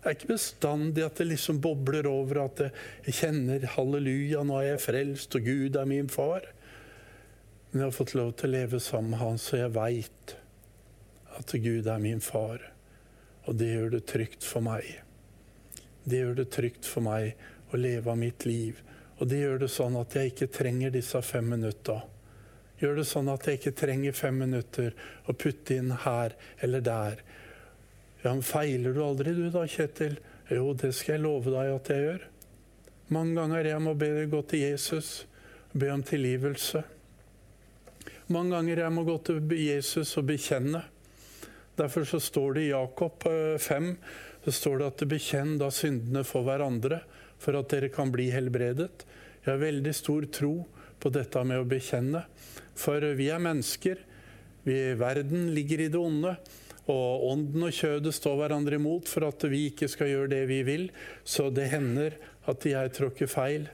Det 0.00 0.08
er 0.08 0.16
ikke 0.16 0.32
bestandig 0.32 1.04
at 1.04 1.18
det 1.20 1.26
liksom 1.28 1.60
bobler 1.60 2.06
over, 2.08 2.46
at 2.46 2.62
jeg 3.04 3.16
kjenner 3.18 3.66
halleluja, 3.74 4.40
nå 4.48 4.56
er 4.56 4.70
jeg 4.70 4.84
frelst, 4.86 5.36
og 5.36 5.44
Gud 5.44 5.76
er 5.76 5.88
min 5.90 6.08
far. 6.08 6.46
Men 7.70 7.82
jeg 7.82 7.90
har 7.90 7.98
fått 7.98 8.14
lov 8.16 8.32
til 8.40 8.48
å 8.48 8.54
leve 8.54 8.80
sammen 8.80 9.12
med 9.12 9.20
Han, 9.20 9.36
så 9.38 9.60
jeg 9.60 9.74
veit 9.76 10.36
at 11.36 11.52
Gud 11.52 11.86
er 11.86 12.00
min 12.00 12.24
far. 12.24 12.64
Og 13.50 13.58
det 13.58 13.72
gjør 13.72 13.96
det 13.96 14.04
trygt 14.06 14.46
for 14.46 14.62
meg. 14.62 14.86
Det 16.06 16.22
gjør 16.22 16.36
det 16.38 16.50
trygt 16.54 16.86
for 16.86 17.02
meg 17.02 17.34
å 17.74 17.80
leve 17.80 18.12
av 18.12 18.18
mitt 18.18 18.46
liv. 18.46 18.78
Og 19.18 19.28
det 19.28 19.42
gjør 19.42 19.64
det 19.64 19.68
sånn 19.74 19.98
at 19.98 20.14
jeg 20.16 20.30
ikke 20.30 20.52
trenger 20.54 20.94
disse 20.94 21.18
fem 21.26 21.50
minutta. 21.50 21.98
Gjør 22.80 23.00
det 23.02 23.06
sånn 23.10 23.28
at 23.28 23.44
jeg 23.44 23.58
ikke 23.58 23.74
trenger 23.76 24.16
fem 24.16 24.38
minutter 24.40 24.94
å 25.28 25.34
putte 25.36 25.76
inn 25.76 25.90
her 26.06 26.36
eller 26.64 26.84
der. 26.86 27.18
Ja, 28.22 28.30
men 28.30 28.44
Feiler 28.46 28.94
du 28.96 29.02
aldri 29.04 29.34
du 29.36 29.48
da, 29.52 29.66
Kjetil? 29.68 30.16
Jo, 30.48 30.70
det 30.78 30.94
skal 30.96 31.18
jeg 31.18 31.24
love 31.26 31.52
deg 31.52 31.74
at 31.74 31.90
jeg 31.92 32.06
gjør. 32.06 32.24
Mange 33.12 33.36
ganger 33.36 33.68
jeg 33.72 33.82
må 33.82 33.92
be 33.98 34.08
deg 34.14 34.32
gå 34.32 34.40
til 34.48 34.64
Jesus, 34.64 35.10
be 35.74 35.90
om 35.92 36.06
tilgivelse. 36.06 36.84
Mange 38.30 38.54
ganger 38.54 38.84
jeg 38.84 38.94
må 38.94 39.04
gå 39.04 39.18
til 39.26 39.42
Jesus 39.58 40.14
og 40.20 40.30
bekjenne. 40.30 40.84
Derfor 41.78 42.04
så 42.04 42.20
står 42.20 42.54
det 42.54 42.66
i 42.66 42.72
Jakob 42.72 43.24
5 43.60 43.88
eh, 43.88 43.94
så 44.44 44.52
står 44.52 44.78
det 44.78 44.88
at 44.90 45.06
bekjenn 45.08 45.56
da 45.60 45.68
syndene 45.72 46.24
for 46.24 46.46
hverandre, 46.46 47.02
for 47.40 47.56
at 47.58 47.70
dere 47.72 47.90
kan 47.92 48.12
bli 48.12 48.30
helbredet. 48.32 49.04
Jeg 49.44 49.52
har 49.52 49.60
veldig 49.60 49.92
stor 49.96 50.26
tro 50.32 50.54
på 51.00 51.12
dette 51.12 51.42
med 51.44 51.60
å 51.60 51.68
bekjenne. 51.68 52.24
For 52.76 53.04
vi 53.16 53.28
er 53.32 53.42
mennesker. 53.42 54.00
Vi, 54.64 54.76
verden 55.00 55.50
ligger 55.56 55.84
i 55.84 55.90
det 55.92 56.00
onde. 56.00 56.34
Og 56.90 57.26
ånden 57.30 57.68
og 57.68 57.76
kjødet 57.76 58.12
står 58.16 58.38
hverandre 58.40 58.80
imot 58.80 59.08
for 59.08 59.28
at 59.28 59.44
vi 59.48 59.66
ikke 59.70 59.88
skal 59.88 60.10
gjøre 60.10 60.32
det 60.32 60.42
vi 60.50 60.62
vil. 60.66 60.88
Så 61.24 61.48
det 61.54 61.70
hender 61.72 62.16
at 62.50 62.64
jeg 62.66 62.92
tråkker 62.96 63.30
feil. 63.30 63.68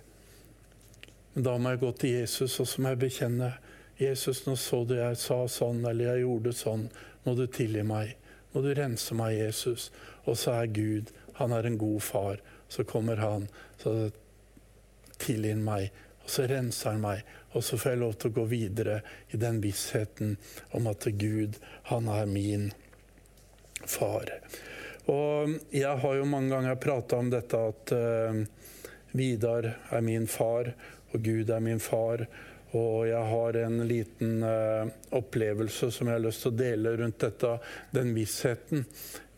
Men 1.34 1.46
da 1.46 1.56
må 1.58 1.74
jeg 1.74 1.82
gå 1.82 1.92
til 2.00 2.14
Jesus 2.20 2.60
og 2.62 2.70
så 2.70 2.82
må 2.82 2.94
jeg 2.94 3.02
bekjenne. 3.06 3.50
Jesus, 3.96 4.42
nå 4.44 4.58
så 4.60 4.82
du 4.84 4.98
jeg 4.98 5.16
sa 5.16 5.38
sånn, 5.48 5.80
eller 5.88 6.10
jeg 6.10 6.26
gjorde 6.26 6.52
sånn. 6.52 6.82
Må 7.26 7.34
du 7.34 7.44
tilgi 7.50 7.82
meg. 7.86 8.14
Må 8.54 8.62
du 8.64 8.70
rense 8.78 9.14
meg, 9.18 9.34
Jesus. 9.36 9.90
Og 10.24 10.38
så 10.40 10.54
er 10.60 10.72
Gud, 10.72 11.10
han 11.40 11.52
er 11.52 11.66
en 11.66 11.78
god 11.78 12.00
far. 12.06 12.40
Så 12.72 12.86
kommer 12.88 13.20
han, 13.20 13.48
så 13.82 14.10
tilgir 15.20 15.58
meg. 15.60 15.90
Og 16.24 16.32
så 16.32 16.46
renser 16.50 16.90
han 16.90 17.02
meg, 17.04 17.20
og 17.54 17.62
så 17.62 17.78
får 17.78 17.92
jeg 17.92 18.00
lov 18.00 18.14
til 18.18 18.32
å 18.32 18.36
gå 18.40 18.44
videre 18.50 18.96
i 19.30 19.38
den 19.38 19.60
vissheten 19.62 20.32
om 20.74 20.88
at 20.90 21.06
Gud, 21.14 21.60
han 21.90 22.08
er 22.10 22.26
min 22.26 22.70
far. 23.86 24.32
Og 25.06 25.54
jeg 25.70 26.02
har 26.02 26.16
jo 26.18 26.26
mange 26.26 26.50
ganger 26.50 26.80
prata 26.82 27.20
om 27.22 27.30
dette 27.30 27.60
at 27.70 27.94
uh, 27.94 28.40
Vidar 29.16 29.70
er 29.94 30.02
min 30.04 30.26
far, 30.28 30.72
og 31.16 31.24
Gud 31.24 31.50
er 31.50 31.64
min 31.64 31.80
far. 31.82 32.26
Og 32.76 33.06
jeg 33.08 33.28
har 33.30 33.56
en 33.62 33.78
liten 33.88 34.42
uh, 34.44 34.88
opplevelse 35.16 35.88
som 35.94 36.10
jeg 36.10 36.18
har 36.18 36.24
lyst 36.24 36.42
til 36.44 36.52
å 36.52 36.58
dele 36.58 36.96
rundt 37.00 37.22
dette, 37.22 37.52
den 37.94 38.12
vissheten 38.16 38.84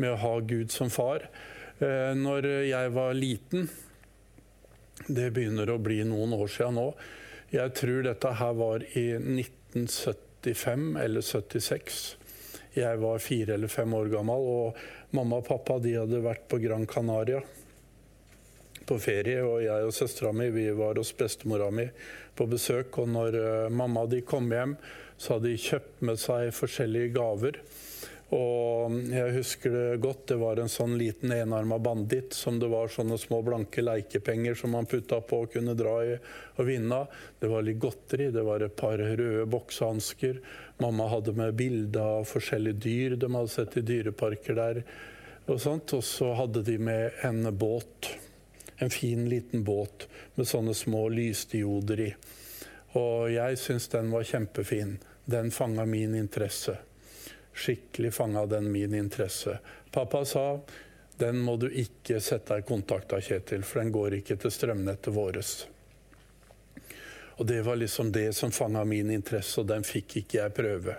med 0.00 0.14
å 0.14 0.20
ha 0.24 0.32
Gud 0.40 0.72
som 0.74 0.90
far. 0.90 1.28
Uh, 1.78 2.16
når 2.18 2.48
jeg 2.66 2.94
var 2.96 3.14
liten, 3.14 3.68
det 5.06 5.30
begynner 5.36 5.70
å 5.70 5.78
bli 5.82 6.00
noen 6.08 6.34
år 6.34 6.50
siden 6.50 6.80
nå, 6.80 6.88
jeg 7.54 7.72
tror 7.78 8.02
dette 8.04 8.32
her 8.40 8.56
var 8.58 8.82
i 8.98 9.06
1975 9.16 10.88
eller 11.00 11.24
76. 11.24 12.00
Jeg 12.74 13.00
var 13.00 13.22
fire 13.24 13.54
eller 13.54 13.72
fem 13.72 13.94
år 13.96 14.10
gammel, 14.12 14.50
og 14.50 15.14
mamma 15.16 15.38
og 15.40 15.46
pappa 15.46 15.78
de 15.80 15.94
hadde 15.96 16.20
vært 16.24 16.44
på 16.50 16.60
Gran 16.64 16.84
Canaria 16.90 17.40
på 18.88 18.96
ferie. 19.02 19.44
Og 19.44 19.60
jeg 19.66 19.84
og 19.84 19.94
søstera 19.94 20.32
mi 20.32 20.48
vi 20.54 20.70
var 20.76 20.96
hos 21.00 21.12
bestemora 21.16 21.68
mi 21.74 21.88
på 22.38 22.48
besøk. 22.48 23.02
Og 23.02 23.12
når 23.12 23.40
mamma 23.68 23.98
mamma 23.98 24.06
de 24.10 24.22
kom 24.22 24.50
hjem, 24.52 24.76
så 25.18 25.36
hadde 25.36 25.50
de 25.50 25.60
kjøpt 25.60 26.02
med 26.06 26.20
seg 26.20 26.54
forskjellige 26.54 27.14
gaver. 27.16 27.62
Og 28.36 28.92
jeg 29.08 29.32
husker 29.38 29.72
det 29.72 30.00
godt. 30.04 30.26
Det 30.28 30.36
var 30.36 30.60
en 30.60 30.68
sånn 30.68 30.98
liten 31.00 31.32
enarma 31.32 31.78
banditt 31.80 32.36
som 32.36 32.58
det 32.60 32.68
var 32.68 32.92
sånne 32.92 33.16
små 33.18 33.40
blanke 33.42 33.80
leikepenger 33.80 34.58
som 34.58 34.74
man 34.76 34.86
putta 34.86 35.22
på 35.24 35.40
og 35.46 35.54
kunne 35.54 35.74
dra 35.78 35.94
i 36.04 36.18
og 36.58 36.68
vinne. 36.68 37.00
Det 37.40 37.48
var 37.48 37.64
litt 37.64 37.80
godteri, 37.80 38.28
det 38.34 38.44
var 38.44 38.62
et 38.62 38.76
par 38.76 39.00
røde 39.00 39.48
boksehansker. 39.48 40.42
Mamma 40.84 41.08
hadde 41.08 41.34
med 41.40 41.56
bilder 41.56 42.20
av 42.20 42.28
forskjellige 42.28 42.82
dyr 42.84 43.16
de 43.16 43.32
hadde 43.32 43.54
sett 43.54 43.80
i 43.80 43.86
dyreparker 43.94 44.60
der. 44.60 44.84
Og, 45.48 45.56
sånt. 45.64 45.96
og 45.96 46.04
så 46.04 46.34
hadde 46.36 46.60
de 46.66 46.76
med 46.76 47.24
en 47.24 47.48
båt. 47.56 48.12
En 48.78 48.90
fin, 48.90 49.24
liten 49.28 49.64
båt 49.66 50.08
med 50.36 50.48
sånne 50.48 50.74
små 50.74 51.08
lysdioder 51.10 52.04
i. 52.04 52.10
Og 52.98 53.30
jeg 53.32 53.58
syns 53.58 53.88
den 53.92 54.12
var 54.14 54.26
kjempefin. 54.28 54.98
Den 55.28 55.50
fanga 55.52 55.84
min 55.84 56.14
interesse 56.16 56.78
skikkelig 57.58 58.14
fanga 58.14 58.46
den 58.46 58.72
min 58.72 58.94
interesse. 58.94 59.58
Pappa 59.90 60.24
sa 60.24 60.60
den 61.16 61.38
må 61.38 61.56
du 61.56 61.66
ikke 61.70 62.20
sette 62.22 62.54
deg 62.54 62.62
i 62.62 62.68
kontakt 62.68 63.12
av, 63.12 63.22
Kjetil, 63.26 63.64
for 63.66 63.82
den 63.82 63.90
går 63.92 64.20
ikke 64.20 64.36
til 64.38 64.54
strømnettet 64.54 65.14
vårt. 65.14 65.54
Og 67.38 67.46
Det 67.46 67.62
var 67.62 67.76
liksom 67.76 68.12
det 68.12 68.32
som 68.32 68.54
fanga 68.54 68.84
min 68.84 69.10
interesse, 69.10 69.60
og 69.60 69.66
den 69.66 69.86
fikk 69.86 70.20
ikke 70.22 70.38
jeg 70.38 70.54
prøve. 70.54 70.94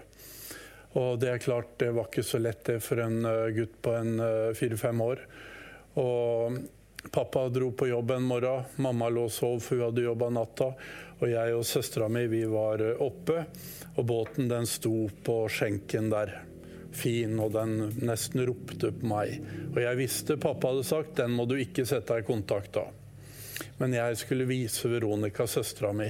Og 0.99 1.19
det 1.21 1.29
er 1.29 1.43
klart, 1.43 1.77
det 1.79 1.93
var 1.95 2.09
ikke 2.09 2.25
så 2.25 2.41
lett 2.41 2.65
det 2.65 2.79
for 2.83 2.99
en 2.99 3.23
eh, 3.25 3.51
gutt 3.55 3.75
på 3.81 3.93
en 3.93 4.19
eh, 4.19 4.53
fire-fem 4.57 5.01
år. 5.05 5.19
Og 6.01 6.57
pappa 7.11 7.49
dro 7.49 7.71
på 7.71 7.87
jobb 7.87 8.11
en 8.11 8.27
morgen, 8.27 8.63
mamma 8.75 9.09
lå 9.09 9.25
og 9.29 9.33
sov, 9.33 9.59
for 9.63 9.77
hun 9.79 9.89
hadde 9.89 10.05
jobba 10.05 10.29
natta. 10.33 10.69
Og 11.19 11.31
jeg 11.31 11.55
og 11.55 11.65
søstera 11.67 12.07
mi 12.11 12.25
vi 12.31 12.43
var 12.47 12.83
eh, 12.83 13.01
oppe, 13.03 13.43
og 13.95 14.05
båten 14.07 14.47
den 14.51 14.67
sto 14.69 15.09
på 15.23 15.41
skjenken 15.51 16.11
der 16.11 16.37
fin, 16.95 17.35
og 17.39 17.53
den 17.53 17.91
nesten 18.05 18.45
ropte 18.47 18.93
på 18.95 19.11
meg. 19.11 19.35
Og 19.73 19.81
jeg 19.83 19.99
visste 19.99 20.39
pappa 20.41 20.73
hadde 20.73 20.87
sagt 20.87 21.19
den 21.19 21.35
må 21.35 21.45
du 21.49 21.57
ikke 21.59 21.85
sette 21.87 22.15
deg 22.15 22.25
i 22.25 22.29
kontakt 22.31 22.79
av. 22.81 22.95
Men 23.79 23.95
jeg 23.95 24.17
skulle 24.19 24.47
vise 24.49 24.89
Veronica, 24.91 25.47
søstera 25.47 25.91
mi, 25.95 26.07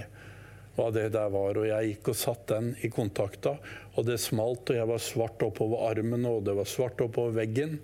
hva 0.77 0.89
det 0.93 1.10
der 1.13 1.34
var. 1.34 1.58
Og 1.58 1.67
jeg 1.69 1.91
gikk 1.93 2.13
og 2.13 2.17
satt 2.17 2.46
den 2.51 2.72
i 2.86 2.91
kontakta, 2.93 3.58
og 3.96 4.08
det 4.08 4.19
smalt, 4.22 4.69
og 4.69 4.79
jeg 4.79 4.89
var 4.89 5.03
svart 5.03 5.46
oppover 5.46 5.89
armen, 5.89 6.25
og 6.29 6.46
det 6.48 6.55
var 6.58 6.69
svart 6.69 7.01
oppover 7.05 7.36
veggen. 7.41 7.79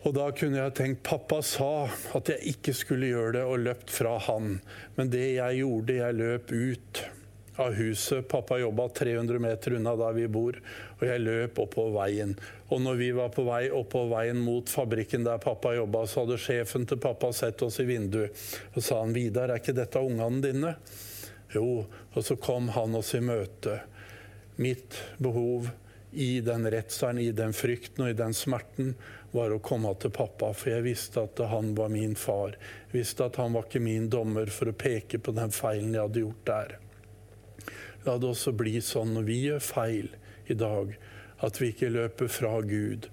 Og 0.00 0.14
da 0.16 0.30
kunne 0.32 0.62
jeg 0.62 0.76
tenkt 0.78 1.02
pappa 1.04 1.42
sa 1.44 1.88
at 2.16 2.30
jeg 2.32 2.54
ikke 2.54 2.72
skulle 2.76 3.10
gjøre 3.10 3.34
det, 3.36 3.44
og 3.44 3.64
løpt 3.66 3.92
fra 3.92 4.16
han. 4.30 4.54
Men 4.96 5.10
det 5.12 5.26
jeg 5.36 5.60
gjorde, 5.60 5.98
jeg 5.98 6.16
løp 6.16 6.52
ut 6.52 7.02
av 7.60 7.74
huset. 7.76 8.24
Pappa 8.28 8.56
jobba 8.58 8.88
300 8.88 9.38
meter 9.38 9.76
unna 9.76 9.92
der 10.00 10.16
vi 10.16 10.24
bor, 10.32 10.56
og 10.96 11.04
jeg 11.04 11.20
løp 11.20 11.60
oppover 11.60 11.92
veien. 11.98 12.32
Og 12.70 12.80
når 12.80 12.96
vi 13.00 13.10
var 13.16 13.28
på 13.34 13.44
vei 13.44 13.66
oppover 13.68 14.14
veien 14.14 14.40
mot 14.40 14.72
fabrikken 14.72 15.26
der 15.26 15.42
pappa 15.42 15.74
jobba, 15.76 16.06
så 16.08 16.24
hadde 16.24 16.40
sjefen 16.40 16.88
til 16.88 17.00
pappa 17.02 17.32
sett 17.36 17.60
oss 17.66 17.80
i 17.82 17.88
vinduet 17.88 18.48
og 18.74 18.82
sa 18.82 19.02
han, 19.02 19.12
'Vidar, 19.12 19.50
er 19.50 19.60
ikke 19.60 19.76
dette 19.76 20.00
ungene 20.00 20.40
dine?' 20.40 20.74
Jo, 21.50 21.84
og 22.14 22.24
så 22.24 22.36
kom 22.38 22.68
han 22.68 22.94
oss 22.94 23.14
i 23.14 23.20
møte. 23.20 23.80
Mitt 24.56 24.94
behov 25.18 25.66
i 26.12 26.40
den 26.40 26.66
redselen, 26.70 27.18
i 27.18 27.32
den 27.34 27.52
frykten 27.52 28.04
og 28.04 28.10
i 28.10 28.18
den 28.18 28.34
smerten 28.34 28.94
var 29.30 29.52
å 29.54 29.60
komme 29.62 29.92
til 30.02 30.12
pappa, 30.14 30.50
for 30.56 30.72
jeg 30.72 30.86
visste 30.86 31.24
at 31.26 31.40
han 31.50 31.74
var 31.78 31.92
min 31.92 32.16
far. 32.18 32.56
Jeg 32.90 33.00
visste 33.00 33.28
at 33.28 33.38
han 33.40 33.54
var 33.54 33.68
ikke 33.68 33.82
min 33.82 34.08
dommer 34.10 34.50
for 34.54 34.70
å 34.70 34.76
peke 34.76 35.20
på 35.22 35.34
den 35.36 35.54
feilen 35.54 35.94
jeg 35.94 36.06
hadde 36.06 36.24
gjort 36.24 36.46
der. 36.50 36.76
La 38.06 38.16
det 38.18 38.30
også 38.30 38.54
bli 38.56 38.80
sånn 38.82 39.14
når 39.14 39.26
vi 39.28 39.38
gjør 39.44 39.64
feil 39.64 40.12
i 40.50 40.56
dag, 40.58 40.96
at 41.44 41.60
vi 41.60 41.70
ikke 41.72 41.92
løper 41.92 42.30
fra 42.32 42.58
Gud. 42.66 43.10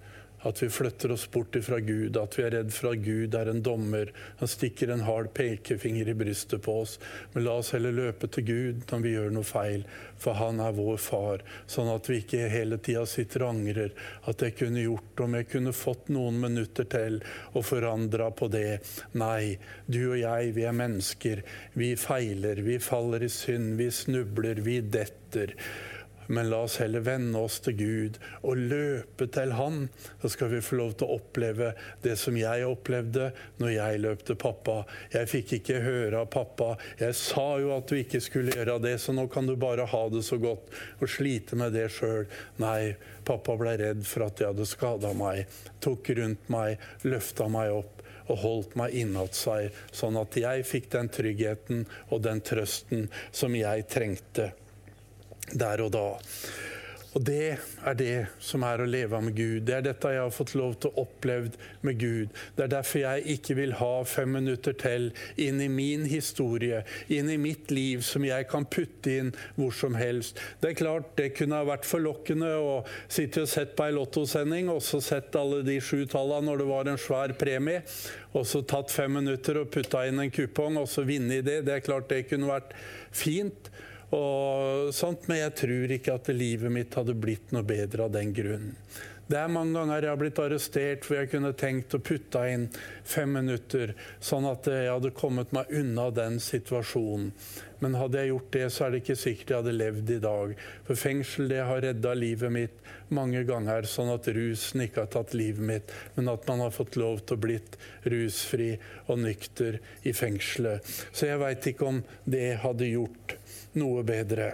At 0.47 0.61
vi 0.63 0.69
flytter 0.71 1.11
oss 1.11 1.25
bort 1.31 1.55
ifra 1.59 1.79
Gud, 1.83 2.17
at 2.17 2.37
vi 2.39 2.45
er 2.45 2.53
redd 2.55 2.71
for 2.73 2.93
at 2.93 3.03
Gud 3.03 3.35
er 3.35 3.49
en 3.51 3.63
dommer. 3.63 4.13
Han 4.39 4.51
stikker 4.51 4.93
en 4.93 5.03
hard 5.07 5.33
pekefinger 5.35 6.07
i 6.07 6.15
brystet 6.17 6.63
på 6.63 6.77
oss. 6.83 6.97
Men 7.33 7.43
la 7.43 7.57
oss 7.59 7.73
heller 7.75 7.95
løpe 7.95 8.29
til 8.31 8.47
Gud 8.47 8.85
når 8.91 9.03
vi 9.03 9.13
gjør 9.15 9.33
noe 9.35 9.47
feil, 9.47 9.83
for 10.17 10.39
han 10.39 10.61
er 10.63 10.77
vår 10.77 11.01
far. 11.03 11.43
Sånn 11.67 11.91
at 11.91 12.07
vi 12.09 12.21
ikke 12.21 12.47
hele 12.53 12.79
tida 12.79 13.03
sitter 13.09 13.43
og 13.43 13.57
angrer. 13.57 13.91
At 14.29 14.45
jeg 14.45 14.55
kunne 14.61 14.85
gjort 14.85 15.25
om 15.25 15.35
jeg 15.37 15.49
kunne 15.51 15.75
fått 15.75 16.13
noen 16.13 16.39
minutter 16.41 16.87
til 16.87 17.19
og 17.53 17.67
forandra 17.67 18.31
på 18.31 18.49
det. 18.53 18.79
Nei, 19.19 19.57
du 19.85 20.01
og 20.13 20.17
jeg, 20.21 20.55
vi 20.55 20.65
er 20.69 20.79
mennesker. 20.79 21.43
Vi 21.77 21.91
feiler, 21.99 22.63
vi 22.63 22.79
faller 22.83 23.27
i 23.27 23.31
synd, 23.31 23.75
vi 23.81 23.91
snubler, 23.91 24.63
vi 24.63 24.79
detter. 24.81 25.57
Men 26.27 26.49
la 26.49 26.61
oss 26.65 26.77
heller 26.77 26.99
vende 27.05 27.39
oss 27.39 27.59
til 27.63 27.77
Gud 27.79 28.17
og 28.41 28.59
løpe 28.59 29.27
til 29.31 29.53
Han. 29.57 29.87
Så 30.21 30.31
skal 30.33 30.51
vi 30.51 30.61
få 30.63 30.79
lov 30.79 30.95
til 30.97 31.07
å 31.07 31.17
oppleve 31.19 31.71
det 32.03 32.17
som 32.19 32.37
jeg 32.37 32.67
opplevde 32.67 33.29
når 33.61 33.73
jeg 33.73 34.01
løp 34.03 34.25
til 34.27 34.39
pappa. 34.39 34.77
Jeg 35.13 35.31
fikk 35.31 35.53
ikke 35.59 35.81
høre 35.85 36.23
av 36.23 36.31
pappa. 36.33 36.73
Jeg 36.99 37.15
sa 37.19 37.47
jo 37.63 37.73
at 37.77 37.87
du 37.87 37.97
ikke 37.99 38.21
skulle 38.23 38.55
gjøre 38.55 38.79
det, 38.83 38.97
så 39.01 39.15
nå 39.15 39.27
kan 39.31 39.47
du 39.47 39.55
bare 39.59 39.87
ha 39.87 40.03
det 40.11 40.23
så 40.27 40.39
godt 40.41 40.73
og 40.99 41.11
slite 41.11 41.59
med 41.59 41.75
det 41.77 41.87
sjøl. 41.95 42.27
Nei, 42.61 42.95
pappa 43.27 43.55
ble 43.59 43.77
redd 43.79 44.03
for 44.07 44.27
at 44.27 44.41
jeg 44.41 44.51
hadde 44.51 44.67
skada 44.67 45.13
meg. 45.17 45.47
Tok 45.83 46.11
rundt 46.19 46.51
meg, 46.53 46.83
løfta 47.07 47.47
meg 47.51 47.75
opp 47.79 48.03
og 48.27 48.41
holdt 48.41 48.73
meg 48.75 48.95
innat 48.99 49.37
seg, 49.39 49.71
sånn 49.95 50.19
at 50.19 50.35
jeg 50.35 50.67
fikk 50.67 50.89
den 50.97 51.07
tryggheten 51.15 51.85
og 52.11 52.23
den 52.25 52.43
trøsten 52.43 53.07
som 53.31 53.55
jeg 53.55 53.87
trengte 53.87 54.51
der 55.53 55.83
og 55.85 55.93
da. 55.95 56.07
Og 57.17 57.23
det 57.25 57.57
er 57.87 57.95
det 57.97 58.15
som 58.43 58.61
er 58.67 58.81
å 58.83 58.85
leve 58.85 59.17
med 59.25 59.33
Gud. 59.33 59.63
Det 59.65 59.73
er 59.73 59.85
dette 59.87 60.09
jeg 60.13 60.21
har 60.21 60.33
fått 60.35 60.51
lov 60.59 60.75
til 60.77 60.91
å 60.91 61.05
oppleve 61.05 61.49
med 61.81 61.97
Gud. 61.97 62.35
Det 62.53 62.65
er 62.67 62.73
derfor 62.75 63.01
jeg 63.01 63.37
ikke 63.37 63.55
vil 63.57 63.73
ha 63.79 64.03
fem 64.05 64.35
minutter 64.37 64.75
til 64.77 65.07
inn 65.41 65.57
i 65.63 65.69
min 65.71 66.05
historie, 66.05 66.83
inn 67.09 67.31
i 67.33 67.39
mitt 67.41 67.73
liv, 67.73 68.03
som 68.05 68.27
jeg 68.27 68.45
kan 68.51 68.67
putte 68.69 69.15
inn 69.21 69.31
hvor 69.55 69.73
som 69.73 69.97
helst. 69.97 70.37
Det 70.61 70.75
er 70.75 70.77
klart, 70.83 71.09
det 71.17 71.31
kunne 71.39 71.57
ha 71.57 71.65
vært 71.71 71.89
forlokkende 71.89 72.51
å 72.61 72.77
sitte 73.07 73.47
og 73.47 73.49
sett 73.49 73.73
på 73.73 73.87
ei 73.87 73.97
lottosending, 73.97 74.69
og 74.69 74.83
så 74.85 75.01
sett 75.01 75.39
alle 75.41 75.63
de 75.65 75.79
sju 75.81 76.03
tallene 76.11 76.51
når 76.51 76.61
det 76.61 76.69
var 76.69 76.91
en 76.91 77.01
svær 77.01 77.33
premie, 77.39 77.81
og 78.37 78.45
så 78.45 78.61
tatt 78.61 78.93
fem 78.93 79.17
minutter 79.23 79.63
og 79.63 79.71
putta 79.73 80.05
inn 80.05 80.21
en 80.21 80.33
kupong, 80.33 80.77
og 80.83 80.91
så 80.91 81.07
vinne 81.07 81.39
i 81.39 81.45
det. 81.45 81.63
Det 81.65 81.79
er 81.79 81.85
klart 81.87 82.11
det 82.13 82.27
kunne 82.29 82.51
vært 82.51 82.77
fint. 83.09 83.71
Og 84.15 84.93
sånt, 84.95 85.25
men 85.27 85.41
jeg 85.41 85.55
tror 85.59 85.93
ikke 85.97 86.15
at 86.15 86.29
livet 86.31 86.71
mitt 86.71 86.95
hadde 86.95 87.15
blitt 87.17 87.51
noe 87.51 87.65
bedre 87.67 88.05
av 88.07 88.13
den 88.13 88.31
grunn. 88.35 88.69
Det 89.27 89.35
er 89.35 89.49
mange 89.51 89.75
ganger 89.75 90.05
jeg 90.05 90.11
har 90.13 90.19
blitt 90.21 90.39
arrestert 90.39 91.03
hvor 91.03 91.17
jeg 91.19 91.29
kunne 91.33 91.49
tenkt 91.59 91.95
å 91.97 91.99
putte 91.99 92.45
inn 92.47 92.69
fem 93.03 93.33
minutter, 93.35 93.91
sånn 94.23 94.47
at 94.47 94.69
jeg 94.71 94.87
hadde 94.87 95.11
kommet 95.17 95.51
meg 95.55 95.71
unna 95.75 96.05
den 96.15 96.37
situasjonen. 96.39 97.33
Men 97.83 97.97
hadde 97.99 98.21
jeg 98.21 98.31
gjort 98.31 98.53
det, 98.55 98.63
så 98.73 98.85
er 98.85 98.93
det 98.93 99.01
ikke 99.03 99.17
sikkert 99.19 99.51
jeg 99.51 99.59
hadde 99.59 99.73
levd 99.75 100.13
i 100.15 100.19
dag. 100.23 100.53
For 100.87 100.97
fengsel 100.97 101.51
det 101.51 101.59
har 101.67 101.83
redda 101.83 102.13
livet 102.17 102.53
mitt 102.55 102.87
mange 103.13 103.43
ganger, 103.47 103.85
sånn 103.91 104.13
at 104.15 104.29
rusen 104.33 104.85
ikke 104.85 105.03
har 105.03 105.11
tatt 105.13 105.35
livet 105.37 105.67
mitt, 105.73 105.91
men 106.15 106.31
at 106.31 106.47
man 106.47 106.63
har 106.63 106.71
fått 106.73 106.95
lov 106.97 107.19
til 107.27 107.35
å 107.35 107.43
blitt 107.43 107.75
rusfri 108.07 108.71
og 109.05 109.19
nykter 109.25 109.81
i 110.07 110.15
fengselet. 110.15 110.87
Så 111.11 111.27
jeg 111.27 111.43
veit 111.43 111.67
ikke 111.67 111.91
om 111.91 111.99
det 112.23 112.61
hadde 112.63 112.89
gjort 112.89 113.35
noe 113.77 114.07
bedre. 114.07 114.53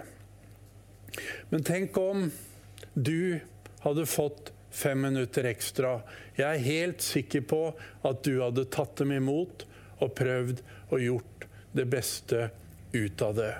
Men 1.54 1.62
tenk 1.62 1.96
om 2.02 2.26
du 2.94 3.38
hadde 3.84 4.10
fått 4.10 4.53
fem 4.74 5.04
minutter 5.06 5.46
ekstra. 5.48 5.98
Jeg 6.36 6.48
er 6.48 6.66
helt 6.66 7.04
sikker 7.04 7.44
på 7.46 7.62
at 8.04 8.24
du 8.26 8.40
hadde 8.42 8.66
tatt 8.74 8.96
dem 9.00 9.14
imot 9.14 9.66
og 10.02 10.14
prøvd 10.18 10.64
og 10.90 10.98
gjort 11.02 11.46
det 11.74 11.86
beste 11.90 12.48
ut 12.94 13.22
av 13.22 13.38
det. 13.38 13.52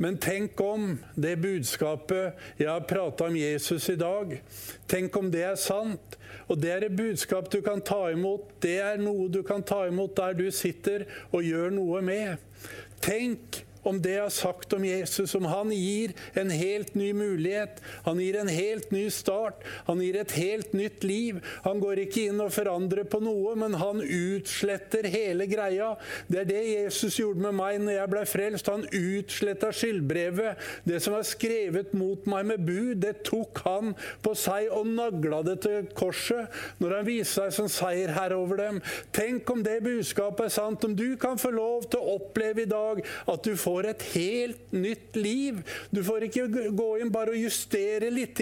Men 0.00 0.16
tenk 0.16 0.60
om 0.64 0.94
det 1.12 1.34
budskapet 1.42 2.38
jeg 2.56 2.70
har 2.70 2.86
prata 2.88 3.26
om 3.28 3.36
Jesus 3.36 3.90
i 3.92 3.98
dag, 4.00 4.32
tenk 4.88 5.16
om 5.18 5.28
det 5.32 5.42
er 5.44 5.58
sant. 5.60 6.16
Og 6.48 6.58
det 6.58 6.70
er 6.72 6.86
et 6.86 6.96
budskap 6.96 7.50
du 7.52 7.60
kan 7.62 7.82
ta 7.84 8.06
imot. 8.10 8.48
Det 8.64 8.78
er 8.80 9.02
noe 9.02 9.28
du 9.28 9.42
kan 9.46 9.62
ta 9.62 9.84
imot 9.90 10.16
der 10.16 10.38
du 10.38 10.46
sitter 10.54 11.04
og 11.30 11.44
gjør 11.44 11.74
noe 11.76 12.00
med. 12.02 12.40
Tenk 13.04 13.60
om 13.86 14.00
det 14.02 14.16
jeg 14.16 14.24
har 14.26 14.34
sagt 14.34 14.74
om 14.76 14.84
Jesus, 14.84 15.34
om 15.34 15.46
han 15.48 15.72
gir 15.72 16.12
en 16.38 16.50
helt 16.52 16.94
ny 16.98 17.10
mulighet. 17.16 17.80
Han 18.04 18.20
gir 18.20 18.36
en 18.40 18.50
helt 18.52 18.90
ny 18.92 19.06
start. 19.12 19.62
Han 19.86 20.02
gir 20.04 20.18
et 20.20 20.34
helt 20.36 20.74
nytt 20.76 21.04
liv. 21.06 21.40
Han 21.64 21.80
går 21.82 22.04
ikke 22.04 22.26
inn 22.28 22.42
og 22.42 22.52
forandrer 22.54 23.08
på 23.08 23.22
noe, 23.24 23.54
men 23.58 23.76
han 23.80 24.02
utsletter 24.04 25.08
hele 25.10 25.46
greia. 25.50 25.94
Det 26.28 26.42
er 26.42 26.50
det 26.50 26.62
Jesus 26.66 27.18
gjorde 27.20 27.44
med 27.46 27.56
meg 27.56 27.80
når 27.80 27.96
jeg 27.96 28.12
ble 28.14 28.24
frelst. 28.28 28.70
Han 28.72 28.86
utsletta 28.86 29.72
skyldbrevet. 29.74 30.60
Det 30.84 31.00
som 31.02 31.16
var 31.16 31.26
skrevet 31.28 31.94
mot 31.96 32.28
meg 32.30 32.50
med 32.52 32.66
bud, 32.66 33.00
det 33.00 33.22
tok 33.28 33.62
han 33.64 33.94
på 34.24 34.34
seg 34.38 34.68
og 34.74 34.88
nagla 34.90 35.40
det 35.46 35.60
til 35.64 35.88
korset 35.96 36.52
når 36.80 36.98
han 36.98 37.08
viste 37.08 37.40
seg 37.40 37.54
som 37.54 37.68
seierherre 37.70 38.36
over 38.36 38.60
dem. 38.60 38.80
Tenk 39.14 39.48
om 39.52 39.62
det 39.64 39.78
budskapet 39.84 40.48
er 40.48 40.54
sant, 40.54 40.84
om 40.84 40.94
du 40.96 41.14
kan 41.20 41.38
få 41.40 41.52
lov 41.54 41.86
til 41.90 42.02
å 42.02 42.16
oppleve 42.18 42.64
i 42.64 42.70
dag 42.70 43.00
at 43.30 43.46
du 43.46 43.54
får 43.56 43.69
får 43.70 43.90
et 43.90 44.06
helt 44.14 44.72
nytt 44.74 45.18
liv. 45.18 45.60
Du 45.94 46.02
får 46.06 46.26
ikke 46.26 46.70
gå 46.76 46.88
inn 47.00 47.12
bare 47.14 47.34
og 47.34 47.44
justere 47.44 48.10
litt 48.12 48.40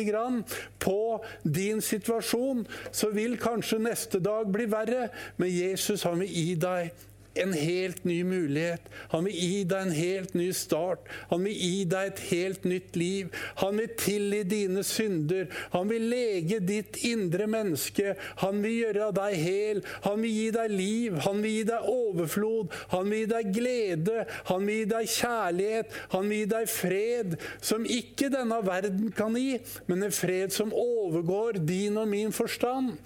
på 0.78 1.00
din 1.42 1.82
situasjon. 1.84 2.64
Så 2.92 3.10
vil 3.12 3.36
kanskje 3.40 3.80
neste 3.82 4.20
dag 4.22 4.48
bli 4.52 4.68
verre, 4.70 5.08
men 5.36 5.52
Jesus 5.52 6.06
han 6.08 6.20
vil 6.22 6.32
gi 6.32 6.54
deg 6.60 7.04
en 7.42 7.54
helt 7.56 8.04
ny 8.08 8.20
mulighet. 8.26 8.84
Han 9.12 9.26
vil 9.28 9.36
gi 9.38 9.62
deg 9.68 9.86
en 9.86 9.96
helt 9.96 10.34
ny 10.38 10.48
start. 10.56 11.08
Han 11.32 11.44
vil 11.46 11.56
gi 11.56 11.84
deg 11.90 12.12
et 12.12 12.22
helt 12.30 12.68
nytt 12.68 12.98
liv. 12.98 13.32
Han 13.62 13.80
vil 13.80 13.94
tilgi 14.00 14.42
dine 14.48 14.84
synder. 14.86 15.48
Han 15.74 15.90
vil 15.90 16.08
lege 16.12 16.60
ditt 16.64 17.00
indre 17.08 17.48
menneske. 17.50 18.16
Han 18.42 18.62
vil 18.64 18.78
gjøre 18.82 19.10
deg 19.18 19.38
hel. 19.42 19.82
Han 20.06 20.22
vil 20.24 20.36
gi 20.36 20.48
deg 20.58 20.74
liv. 20.74 21.18
Han 21.26 21.42
vil 21.44 21.56
gi 21.58 21.64
deg 21.72 21.90
overflod. 21.94 22.76
Han 22.94 23.10
vil 23.10 23.24
gi 23.24 23.30
deg 23.34 23.52
glede. 23.54 24.18
Han 24.52 24.66
vil 24.68 24.82
gi 24.82 24.90
deg 24.94 25.12
kjærlighet. 25.16 25.98
Han 26.14 26.28
vil 26.28 26.42
gi 26.44 26.50
deg 26.54 26.70
fred 26.72 27.38
som 27.60 27.86
ikke 27.88 28.30
denne 28.32 28.60
verden 28.64 29.12
kan 29.16 29.36
gi, 29.38 29.58
men 29.88 30.06
en 30.06 30.14
fred 30.14 30.54
som 30.54 30.74
overgår 30.74 31.60
din 31.68 31.98
og 32.00 32.08
min 32.10 32.34
forstand. 32.34 32.96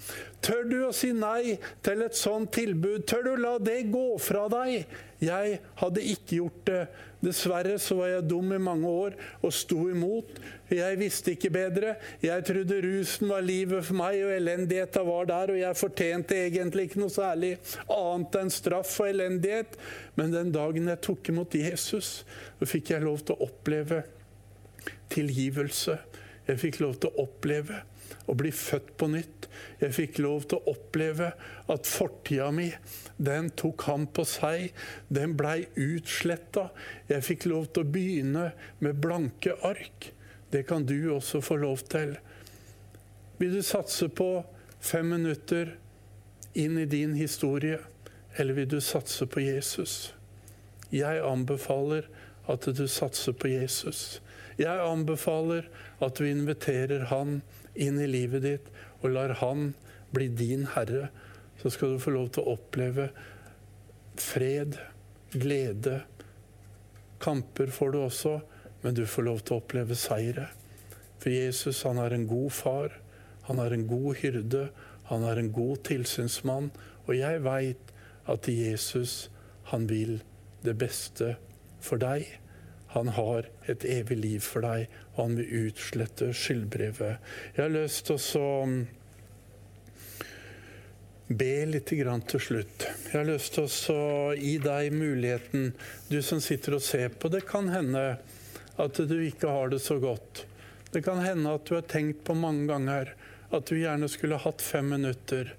Tør 0.42 0.64
du 0.66 0.76
å 0.88 0.92
si 0.96 1.12
nei 1.14 1.54
til 1.86 2.02
et 2.02 2.18
sånt 2.18 2.50
tilbud? 2.56 3.04
Tør 3.06 3.26
du 3.26 3.30
å 3.36 3.40
la 3.40 3.54
det 3.62 3.84
gå 3.92 4.06
fra 4.18 4.48
deg? 4.50 4.88
Jeg 5.22 5.58
hadde 5.78 6.02
ikke 6.12 6.38
gjort 6.40 6.62
det. 6.66 6.80
Dessverre 7.22 7.76
så 7.78 7.94
var 8.00 8.08
jeg 8.10 8.24
dum 8.26 8.48
i 8.50 8.58
mange 8.58 8.90
år 8.90 9.14
og 9.38 9.52
sto 9.54 9.84
imot. 9.92 10.40
Jeg 10.72 10.98
visste 10.98 11.36
ikke 11.36 11.52
bedre. 11.54 11.92
Jeg 12.24 12.42
trodde 12.48 12.80
rusen 12.82 13.30
var 13.30 13.44
livet 13.46 13.86
for 13.86 14.00
meg, 14.00 14.18
og 14.26 14.34
elendigheta 14.34 15.04
var 15.06 15.28
der. 15.30 15.52
Og 15.54 15.60
jeg 15.60 15.78
fortjente 15.78 16.40
egentlig 16.48 16.88
ikke 16.88 17.04
noe 17.04 17.14
særlig 17.14 17.52
annet 17.86 18.40
enn 18.42 18.50
straff 18.50 18.96
og 18.98 19.12
elendighet. 19.12 19.78
Men 20.18 20.34
den 20.34 20.50
dagen 20.54 20.90
jeg 20.90 21.04
tok 21.06 21.30
imot 21.30 21.54
Jesus, 21.54 22.10
så 22.58 22.70
fikk 22.72 22.96
jeg 22.96 23.06
lov 23.06 23.22
til 23.22 23.38
å 23.38 23.46
oppleve 23.46 24.02
tilgivelse. 25.12 26.00
Jeg 26.48 26.58
fikk 26.58 26.82
lov 26.82 26.98
til 26.98 27.12
å 27.12 27.28
oppleve 27.28 27.84
å 28.26 28.36
bli 28.38 28.52
født 28.54 28.94
på 29.00 29.08
nytt. 29.12 29.48
Jeg 29.80 29.94
fikk 29.96 30.20
lov 30.22 30.46
til 30.48 30.60
å 30.60 30.74
oppleve 30.74 31.32
at 31.72 31.88
fortida 31.88 32.50
mi, 32.54 32.68
den 33.16 33.50
tok 33.58 33.86
han 33.88 34.06
på 34.14 34.24
seg. 34.28 34.72
Den 35.12 35.36
blei 35.38 35.66
utsletta. 35.76 36.68
Jeg 37.10 37.26
fikk 37.26 37.46
lov 37.50 37.70
til 37.70 37.84
å 37.84 37.92
begynne 37.94 38.48
med 38.84 39.00
blanke 39.02 39.56
ark. 39.66 40.12
Det 40.52 40.64
kan 40.68 40.86
du 40.88 40.96
også 41.14 41.40
få 41.44 41.58
lov 41.62 41.84
til. 41.92 42.16
Vil 43.40 43.56
du 43.56 43.62
satse 43.64 44.08
på 44.12 44.42
fem 44.82 45.08
minutter 45.14 45.76
inn 46.58 46.76
i 46.78 46.86
din 46.86 47.14
historie, 47.16 47.78
eller 48.36 48.58
vil 48.60 48.68
du 48.74 48.80
satse 48.84 49.26
på 49.26 49.40
Jesus? 49.44 50.12
Jeg 50.92 51.22
anbefaler 51.24 52.08
at 52.50 52.66
du 52.66 52.86
satser 52.88 53.36
på 53.36 53.50
Jesus. 53.52 54.20
Jeg 54.58 54.82
anbefaler 54.84 55.68
at 56.02 56.18
du 56.18 56.26
inviterer 56.28 57.06
han 57.12 57.40
inn 57.74 58.00
i 58.02 58.08
livet 58.10 58.44
ditt 58.44 58.70
og 59.00 59.14
lar 59.14 59.38
Han 59.40 59.72
bli 60.12 60.28
din 60.28 60.66
herre, 60.74 61.08
så 61.62 61.70
skal 61.72 61.94
du 61.94 62.02
få 62.02 62.12
lov 62.12 62.32
til 62.34 62.44
å 62.44 62.56
oppleve 62.56 63.08
fred, 64.20 64.76
glede. 65.32 66.02
Kamper 67.22 67.72
får 67.72 67.92
du 67.94 67.98
også, 68.02 68.34
men 68.82 68.98
du 68.98 69.06
får 69.08 69.28
lov 69.28 69.40
til 69.40 69.56
å 69.56 69.62
oppleve 69.62 69.96
seire. 69.96 70.50
For 71.22 71.32
Jesus 71.32 71.84
han 71.86 72.00
er 72.02 72.12
en 72.12 72.26
god 72.28 72.50
far, 72.52 72.98
han 73.46 73.62
er 73.62 73.74
en 73.74 73.86
god 73.88 74.18
hyrde, 74.20 74.66
han 75.08 75.24
er 75.26 75.38
en 75.40 75.52
god 75.54 75.84
tilsynsmann. 75.88 76.70
Og 77.06 77.14
jeg 77.16 77.40
veit 77.46 77.94
at 78.30 78.48
Jesus, 78.50 79.30
han 79.70 79.88
vil 79.90 80.20
det 80.66 80.76
beste 80.78 81.36
for 81.82 82.02
deg. 82.02 82.26
Han 82.92 83.08
har 83.16 83.48
et 83.72 83.84
evig 83.88 84.18
liv 84.20 84.40
for 84.44 84.64
deg, 84.64 84.90
og 85.14 85.22
han 85.22 85.36
vil 85.38 85.68
utslette 85.68 86.32
skyldbrevet. 86.36 87.32
Jeg 87.56 87.62
har 87.64 87.72
lyst 87.72 88.10
til 88.10 88.40
å 88.40 88.50
be 91.32 91.52
litt 91.70 91.88
til 91.88 92.40
slutt. 92.40 92.86
Jeg 93.08 93.16
har 93.16 93.28
lyst 93.28 93.56
til 93.56 93.94
å 93.94 94.34
gi 94.36 94.58
deg 94.60 94.92
muligheten, 94.92 95.72
du 96.08 96.20
som 96.22 96.40
sitter 96.44 96.76
og 96.76 96.84
ser 96.84 97.08
på. 97.16 97.32
Det 97.32 97.46
kan 97.48 97.72
hende 97.72 98.18
at 98.76 99.00
du 99.08 99.16
ikke 99.24 99.48
har 99.48 99.72
det 99.72 99.80
så 99.80 99.98
godt. 100.02 100.44
Det 100.92 101.00
kan 101.04 101.22
hende 101.24 101.54
at 101.56 101.64
du 101.64 101.74
har 101.78 101.88
tenkt 101.88 102.24
på 102.26 102.36
mange 102.36 102.68
ganger 102.68 103.14
at 103.52 103.68
du 103.68 103.78
gjerne 103.78 104.08
skulle 104.08 104.40
hatt 104.40 104.64
fem 104.64 104.88
minutter 104.92 105.54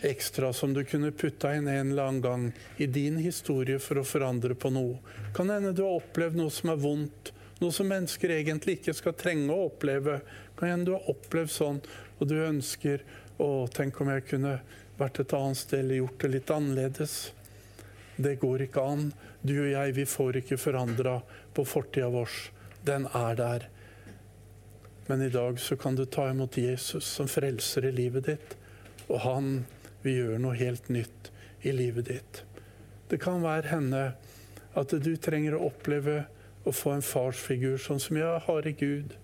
ekstra 0.00 0.52
som 0.52 0.74
du 0.74 0.82
kunne 0.84 1.12
putta 1.12 1.54
inn 1.56 1.68
en 1.68 1.90
eller 1.90 2.08
annen 2.08 2.20
gang 2.20 2.46
i 2.76 2.86
din 2.86 3.16
historie 3.16 3.78
for 3.78 4.00
å 4.00 4.04
forandre 4.04 4.54
på 4.54 4.70
noe. 4.74 4.98
Kan 5.34 5.50
hende 5.50 5.72
du 5.72 5.84
har 5.86 6.00
opplevd 6.00 6.40
noe 6.40 6.52
som 6.52 6.72
er 6.72 6.80
vondt, 6.82 7.32
noe 7.60 7.72
som 7.72 7.88
mennesker 7.88 8.34
egentlig 8.36 8.78
ikke 8.80 8.96
skal 8.96 9.16
trenge 9.16 9.52
å 9.52 9.68
oppleve. 9.70 10.20
Kan 10.58 10.72
hende 10.72 10.90
du 10.90 10.96
har 10.96 11.12
opplevd 11.12 11.52
sånn, 11.52 11.80
og 12.18 12.28
du 12.28 12.36
ønsker 12.42 13.04
å 13.42 13.68
tenk 13.72 14.00
om 14.00 14.12
jeg 14.12 14.26
kunne 14.30 14.58
vært 14.96 15.20
et 15.20 15.36
annet 15.36 15.60
sted 15.60 15.80
eller 15.84 16.02
gjort 16.02 16.20
det 16.22 16.32
litt 16.32 16.52
annerledes. 16.52 17.16
Det 18.16 18.36
går 18.40 18.66
ikke 18.66 18.84
an. 18.84 19.08
Du 19.42 19.54
og 19.60 19.70
jeg, 19.70 19.96
vi 19.96 20.06
får 20.08 20.40
ikke 20.40 20.60
forandra 20.60 21.18
på 21.56 21.64
fortida 21.68 22.08
vår. 22.12 22.36
Den 22.86 23.08
er 23.12 23.36
der. 23.36 23.66
Men 25.06 25.22
i 25.22 25.28
dag 25.30 25.60
så 25.60 25.76
kan 25.76 25.94
du 25.94 26.04
ta 26.04 26.30
imot 26.30 26.56
Jesus 26.58 27.04
som 27.04 27.28
frelser 27.28 27.86
i 27.86 27.92
livet 27.94 28.26
ditt. 28.26 28.56
Og 29.06 29.20
han 29.22 29.50
vil 30.06 30.22
gjør 30.22 30.40
noe 30.42 30.58
helt 30.58 30.88
nytt 30.92 31.30
i 31.66 31.74
livet 31.74 32.08
ditt. 32.10 32.42
Det 33.10 33.18
kan 33.22 33.44
være 33.44 33.70
henne 33.70 34.06
at 34.76 34.94
du 35.02 35.12
trenger 35.20 35.56
å 35.56 35.68
oppleve 35.68 36.24
å 36.66 36.72
få 36.74 36.96
en 36.96 37.04
farsfigur 37.04 37.78
sånn 37.80 38.02
som 38.02 38.18
jeg 38.18 38.42
har 38.46 38.66
i 38.66 38.74
Gud. 38.76 39.14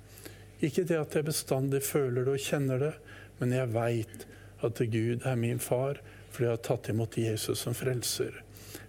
Ikke 0.62 0.86
det 0.86 1.00
at 1.00 1.16
jeg 1.18 1.26
bestandig 1.26 1.82
føler 1.86 2.24
det 2.26 2.36
og 2.36 2.44
kjenner 2.44 2.82
det, 2.82 2.92
men 3.40 3.54
jeg 3.56 3.74
veit 3.74 4.26
at 4.62 4.78
Gud 4.92 5.26
er 5.26 5.38
min 5.38 5.62
far 5.62 6.00
fordi 6.32 6.46
jeg 6.46 6.54
har 6.54 6.64
tatt 6.64 6.88
imot 6.88 7.18
Jesus 7.20 7.60
som 7.66 7.74
frelser. 7.76 8.38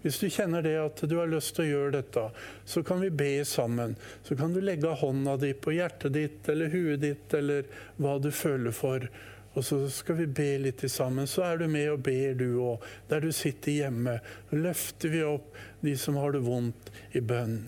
Hvis 0.04 0.20
du 0.20 0.30
kjenner 0.32 0.64
det 0.64 0.76
at 0.80 1.02
du 1.08 1.16
har 1.18 1.32
lyst 1.32 1.56
til 1.58 1.66
å 1.66 1.72
gjøre 1.74 1.96
dette, 1.98 2.24
så 2.68 2.84
kan 2.88 3.02
vi 3.04 3.10
be 3.12 3.32
sammen. 3.48 3.98
Så 4.24 4.38
kan 4.40 4.54
du 4.56 4.62
legge 4.64 4.92
hånda 5.00 5.36
di 5.42 5.54
på 5.56 5.74
hjertet 5.76 6.16
ditt 6.16 6.50
eller 6.52 6.72
huet 6.72 7.04
ditt 7.04 7.36
eller 7.36 7.68
hva 8.00 8.18
du 8.24 8.30
føler 8.32 8.76
for. 8.76 9.08
Og 9.54 9.66
så 9.66 9.78
skal 9.94 10.18
vi 10.18 10.28
be 10.40 10.50
litt 10.64 10.82
sammen. 10.90 11.28
Så 11.30 11.44
er 11.46 11.62
du 11.62 11.68
med 11.70 11.92
og 11.92 12.02
ber, 12.06 12.34
du 12.38 12.58
òg. 12.64 12.86
Der 13.10 13.22
du 13.22 13.30
sitter 13.36 13.84
hjemme, 13.84 14.18
løfter 14.50 15.14
vi 15.14 15.22
opp 15.28 15.54
de 15.86 15.94
som 16.00 16.18
har 16.18 16.34
det 16.34 16.42
vondt, 16.46 16.90
i 17.14 17.22
bønn. 17.22 17.60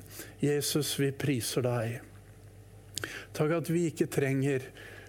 Jesus, 0.42 0.96
vi 1.00 1.12
priser 1.14 1.66
deg. 1.66 2.02
Takk 3.36 3.58
at 3.60 3.70
vi 3.70 3.86
ikke 3.92 4.10
trenger 4.10 4.66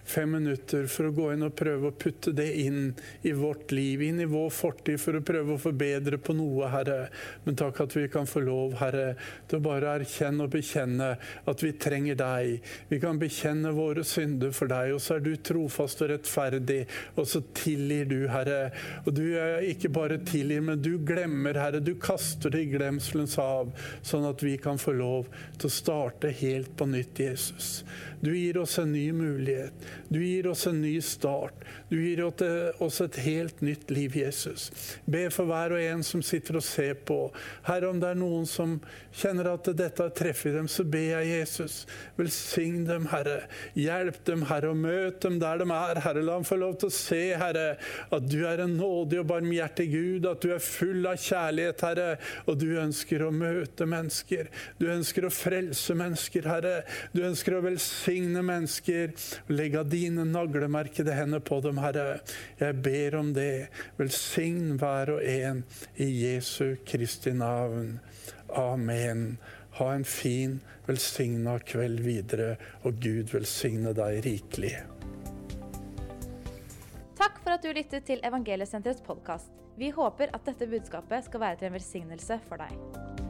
fem 0.07 0.31
minutter 0.31 0.87
for 0.91 1.09
å 1.09 1.13
gå 1.15 1.27
inn 1.33 1.45
og 1.45 1.55
prøve 1.57 1.89
å 1.89 1.95
putte 1.95 2.31
det 2.35 2.47
inn 2.63 2.93
i 3.27 3.33
vårt 3.35 3.71
liv, 3.75 4.01
inn 4.03 4.21
i 4.23 4.27
vår 4.29 4.49
fortid, 4.55 4.99
for 5.01 5.17
å 5.17 5.23
prøve 5.25 5.55
å 5.55 5.61
forbedre 5.61 6.19
på 6.21 6.35
noe, 6.37 6.69
Herre. 6.71 7.09
Men 7.45 7.57
takk 7.59 7.81
at 7.83 7.95
vi 7.97 8.05
kan 8.11 8.29
få 8.29 8.43
lov, 8.45 8.77
Herre, 8.81 9.15
til 9.47 9.59
å 9.59 9.65
bare 9.67 9.97
erkjenne 9.99 10.47
og 10.47 10.53
bekjenne 10.55 11.09
at 11.47 11.63
vi 11.65 11.73
trenger 11.75 12.19
deg. 12.19 12.71
Vi 12.89 13.01
kan 13.03 13.19
bekjenne 13.19 13.73
våre 13.75 14.05
synder 14.07 14.55
for 14.55 14.71
deg, 14.71 14.95
og 14.95 15.03
så 15.03 15.17
er 15.17 15.25
du 15.25 15.33
trofast 15.35 16.03
og 16.05 16.11
rettferdig, 16.13 16.79
og 17.15 17.27
så 17.27 17.43
tilgir 17.57 18.07
du, 18.09 18.19
Herre. 18.31 18.71
Og 19.05 19.13
du 19.17 19.25
er 19.35 19.67
ikke 19.67 19.91
bare 19.93 20.21
tilgir, 20.27 20.63
men 20.63 20.81
du 20.83 20.95
glemmer, 21.07 21.59
Herre. 21.59 21.83
Du 21.83 21.95
kaster 22.01 22.53
det 22.53 22.63
i 22.63 22.71
glemselens 22.71 23.37
hav, 23.41 23.73
sånn 24.05 24.27
at 24.29 24.43
vi 24.45 24.55
kan 24.61 24.79
få 24.81 24.95
lov 24.97 25.27
til 25.57 25.69
å 25.69 25.75
starte 25.77 26.31
helt 26.41 26.73
på 26.77 26.87
nytt, 26.89 27.19
Jesus. 27.27 27.83
Du 28.21 28.31
gir 28.33 28.57
oss 28.57 28.77
en 28.81 28.91
ny 28.91 29.11
mulighet. 29.13 29.73
Du 30.09 30.19
gir 30.23 30.47
oss 30.51 30.67
en 30.67 30.81
ny 30.81 30.95
start. 31.01 31.65
Du 31.89 31.97
gir 32.01 32.23
oss 32.23 33.01
et 33.01 33.19
helt 33.25 33.61
nytt 33.61 33.91
liv, 33.91 34.15
Jesus. 34.17 34.69
Be 35.05 35.27
for 35.33 35.49
hver 35.49 35.75
og 35.75 35.81
en 35.81 36.03
som 36.05 36.23
sitter 36.25 36.59
og 36.59 36.65
ser 36.65 36.95
på. 37.07 37.19
Herre, 37.67 37.91
om 37.91 37.99
det 38.01 38.11
er 38.11 38.19
noen 38.19 38.47
som 38.49 38.77
kjenner 39.15 39.51
at 39.53 39.69
dette 39.77 40.03
har 40.03 40.13
treffet 40.15 40.55
dem, 40.55 40.69
så 40.71 40.85
ber 40.87 41.21
jeg 41.21 41.31
Jesus. 41.31 41.77
Velsign 42.17 42.85
dem, 42.87 43.07
Herre. 43.11 43.39
Hjelp 43.77 44.19
dem, 44.27 44.45
Herre, 44.49 44.71
og 44.73 44.81
møt 44.81 45.21
dem 45.23 45.39
der 45.41 45.63
de 45.63 45.69
er, 45.73 46.01
Herre. 46.03 46.25
La 46.25 46.37
dem 46.37 46.47
få 46.47 46.59
lov 46.59 46.77
til 46.81 46.91
å 46.91 46.97
se, 46.97 47.21
Herre, 47.39 47.67
at 48.13 48.27
du 48.29 48.39
er 48.47 48.63
en 48.63 48.77
nådig 48.79 49.21
og 49.21 49.29
barmhjertig 49.31 49.87
Gud, 49.91 50.29
at 50.29 50.43
du 50.43 50.53
er 50.55 50.63
full 50.63 51.07
av 51.09 51.19
kjærlighet, 51.21 51.85
Herre, 51.87 52.09
og 52.45 52.59
du 52.61 52.67
ønsker 52.81 53.25
å 53.25 53.31
møte 53.33 53.87
mennesker. 53.89 54.51
Du 54.79 54.87
ønsker 54.91 55.27
å 55.27 55.33
frelse 55.33 55.95
mennesker, 55.97 56.47
Herre. 56.47 56.75
Du 57.13 57.23
ønsker 57.27 57.57
å 57.57 57.63
velsigne 57.65 58.43
mennesker. 58.45 59.15
Legg 59.51 59.77
av 59.79 59.86
dine 59.89 60.25
naglemerkede 60.27 61.15
hender 61.15 61.41
på 61.43 61.59
dem, 61.65 61.79
Herre. 61.81 62.19
Jeg 62.59 62.77
ber 62.85 63.19
om 63.19 63.33
det. 63.35 63.67
Velsign 63.99 64.77
hver 64.81 65.15
og 65.17 65.23
en 65.23 65.63
i 65.95 66.09
Jesu 66.23 66.75
Kristi 66.87 67.33
navn. 67.35 67.99
Amen. 68.55 69.37
Ha 69.77 69.91
en 69.93 70.05
fin, 70.05 70.59
velsigna 70.87 71.59
kveld 71.59 72.01
videre, 72.05 72.55
og 72.81 72.97
Gud 73.03 73.33
velsigne 73.35 73.93
deg 73.97 74.23
rikelig. 74.25 74.73
Takk 77.17 77.37
for 77.43 77.53
at 77.57 77.65
du 77.65 77.69
lyttet 77.73 78.07
til 78.09 78.23
Evangeliesenterets 78.25 79.05
podkast. 79.05 79.53
Vi 79.77 79.91
håper 79.93 80.33
at 80.33 80.49
dette 80.49 80.69
budskapet 80.69 81.29
skal 81.29 81.45
være 81.45 81.61
til 81.61 81.69
en 81.69 81.77
velsignelse 81.77 82.41
for 82.49 82.63
deg. 82.63 83.26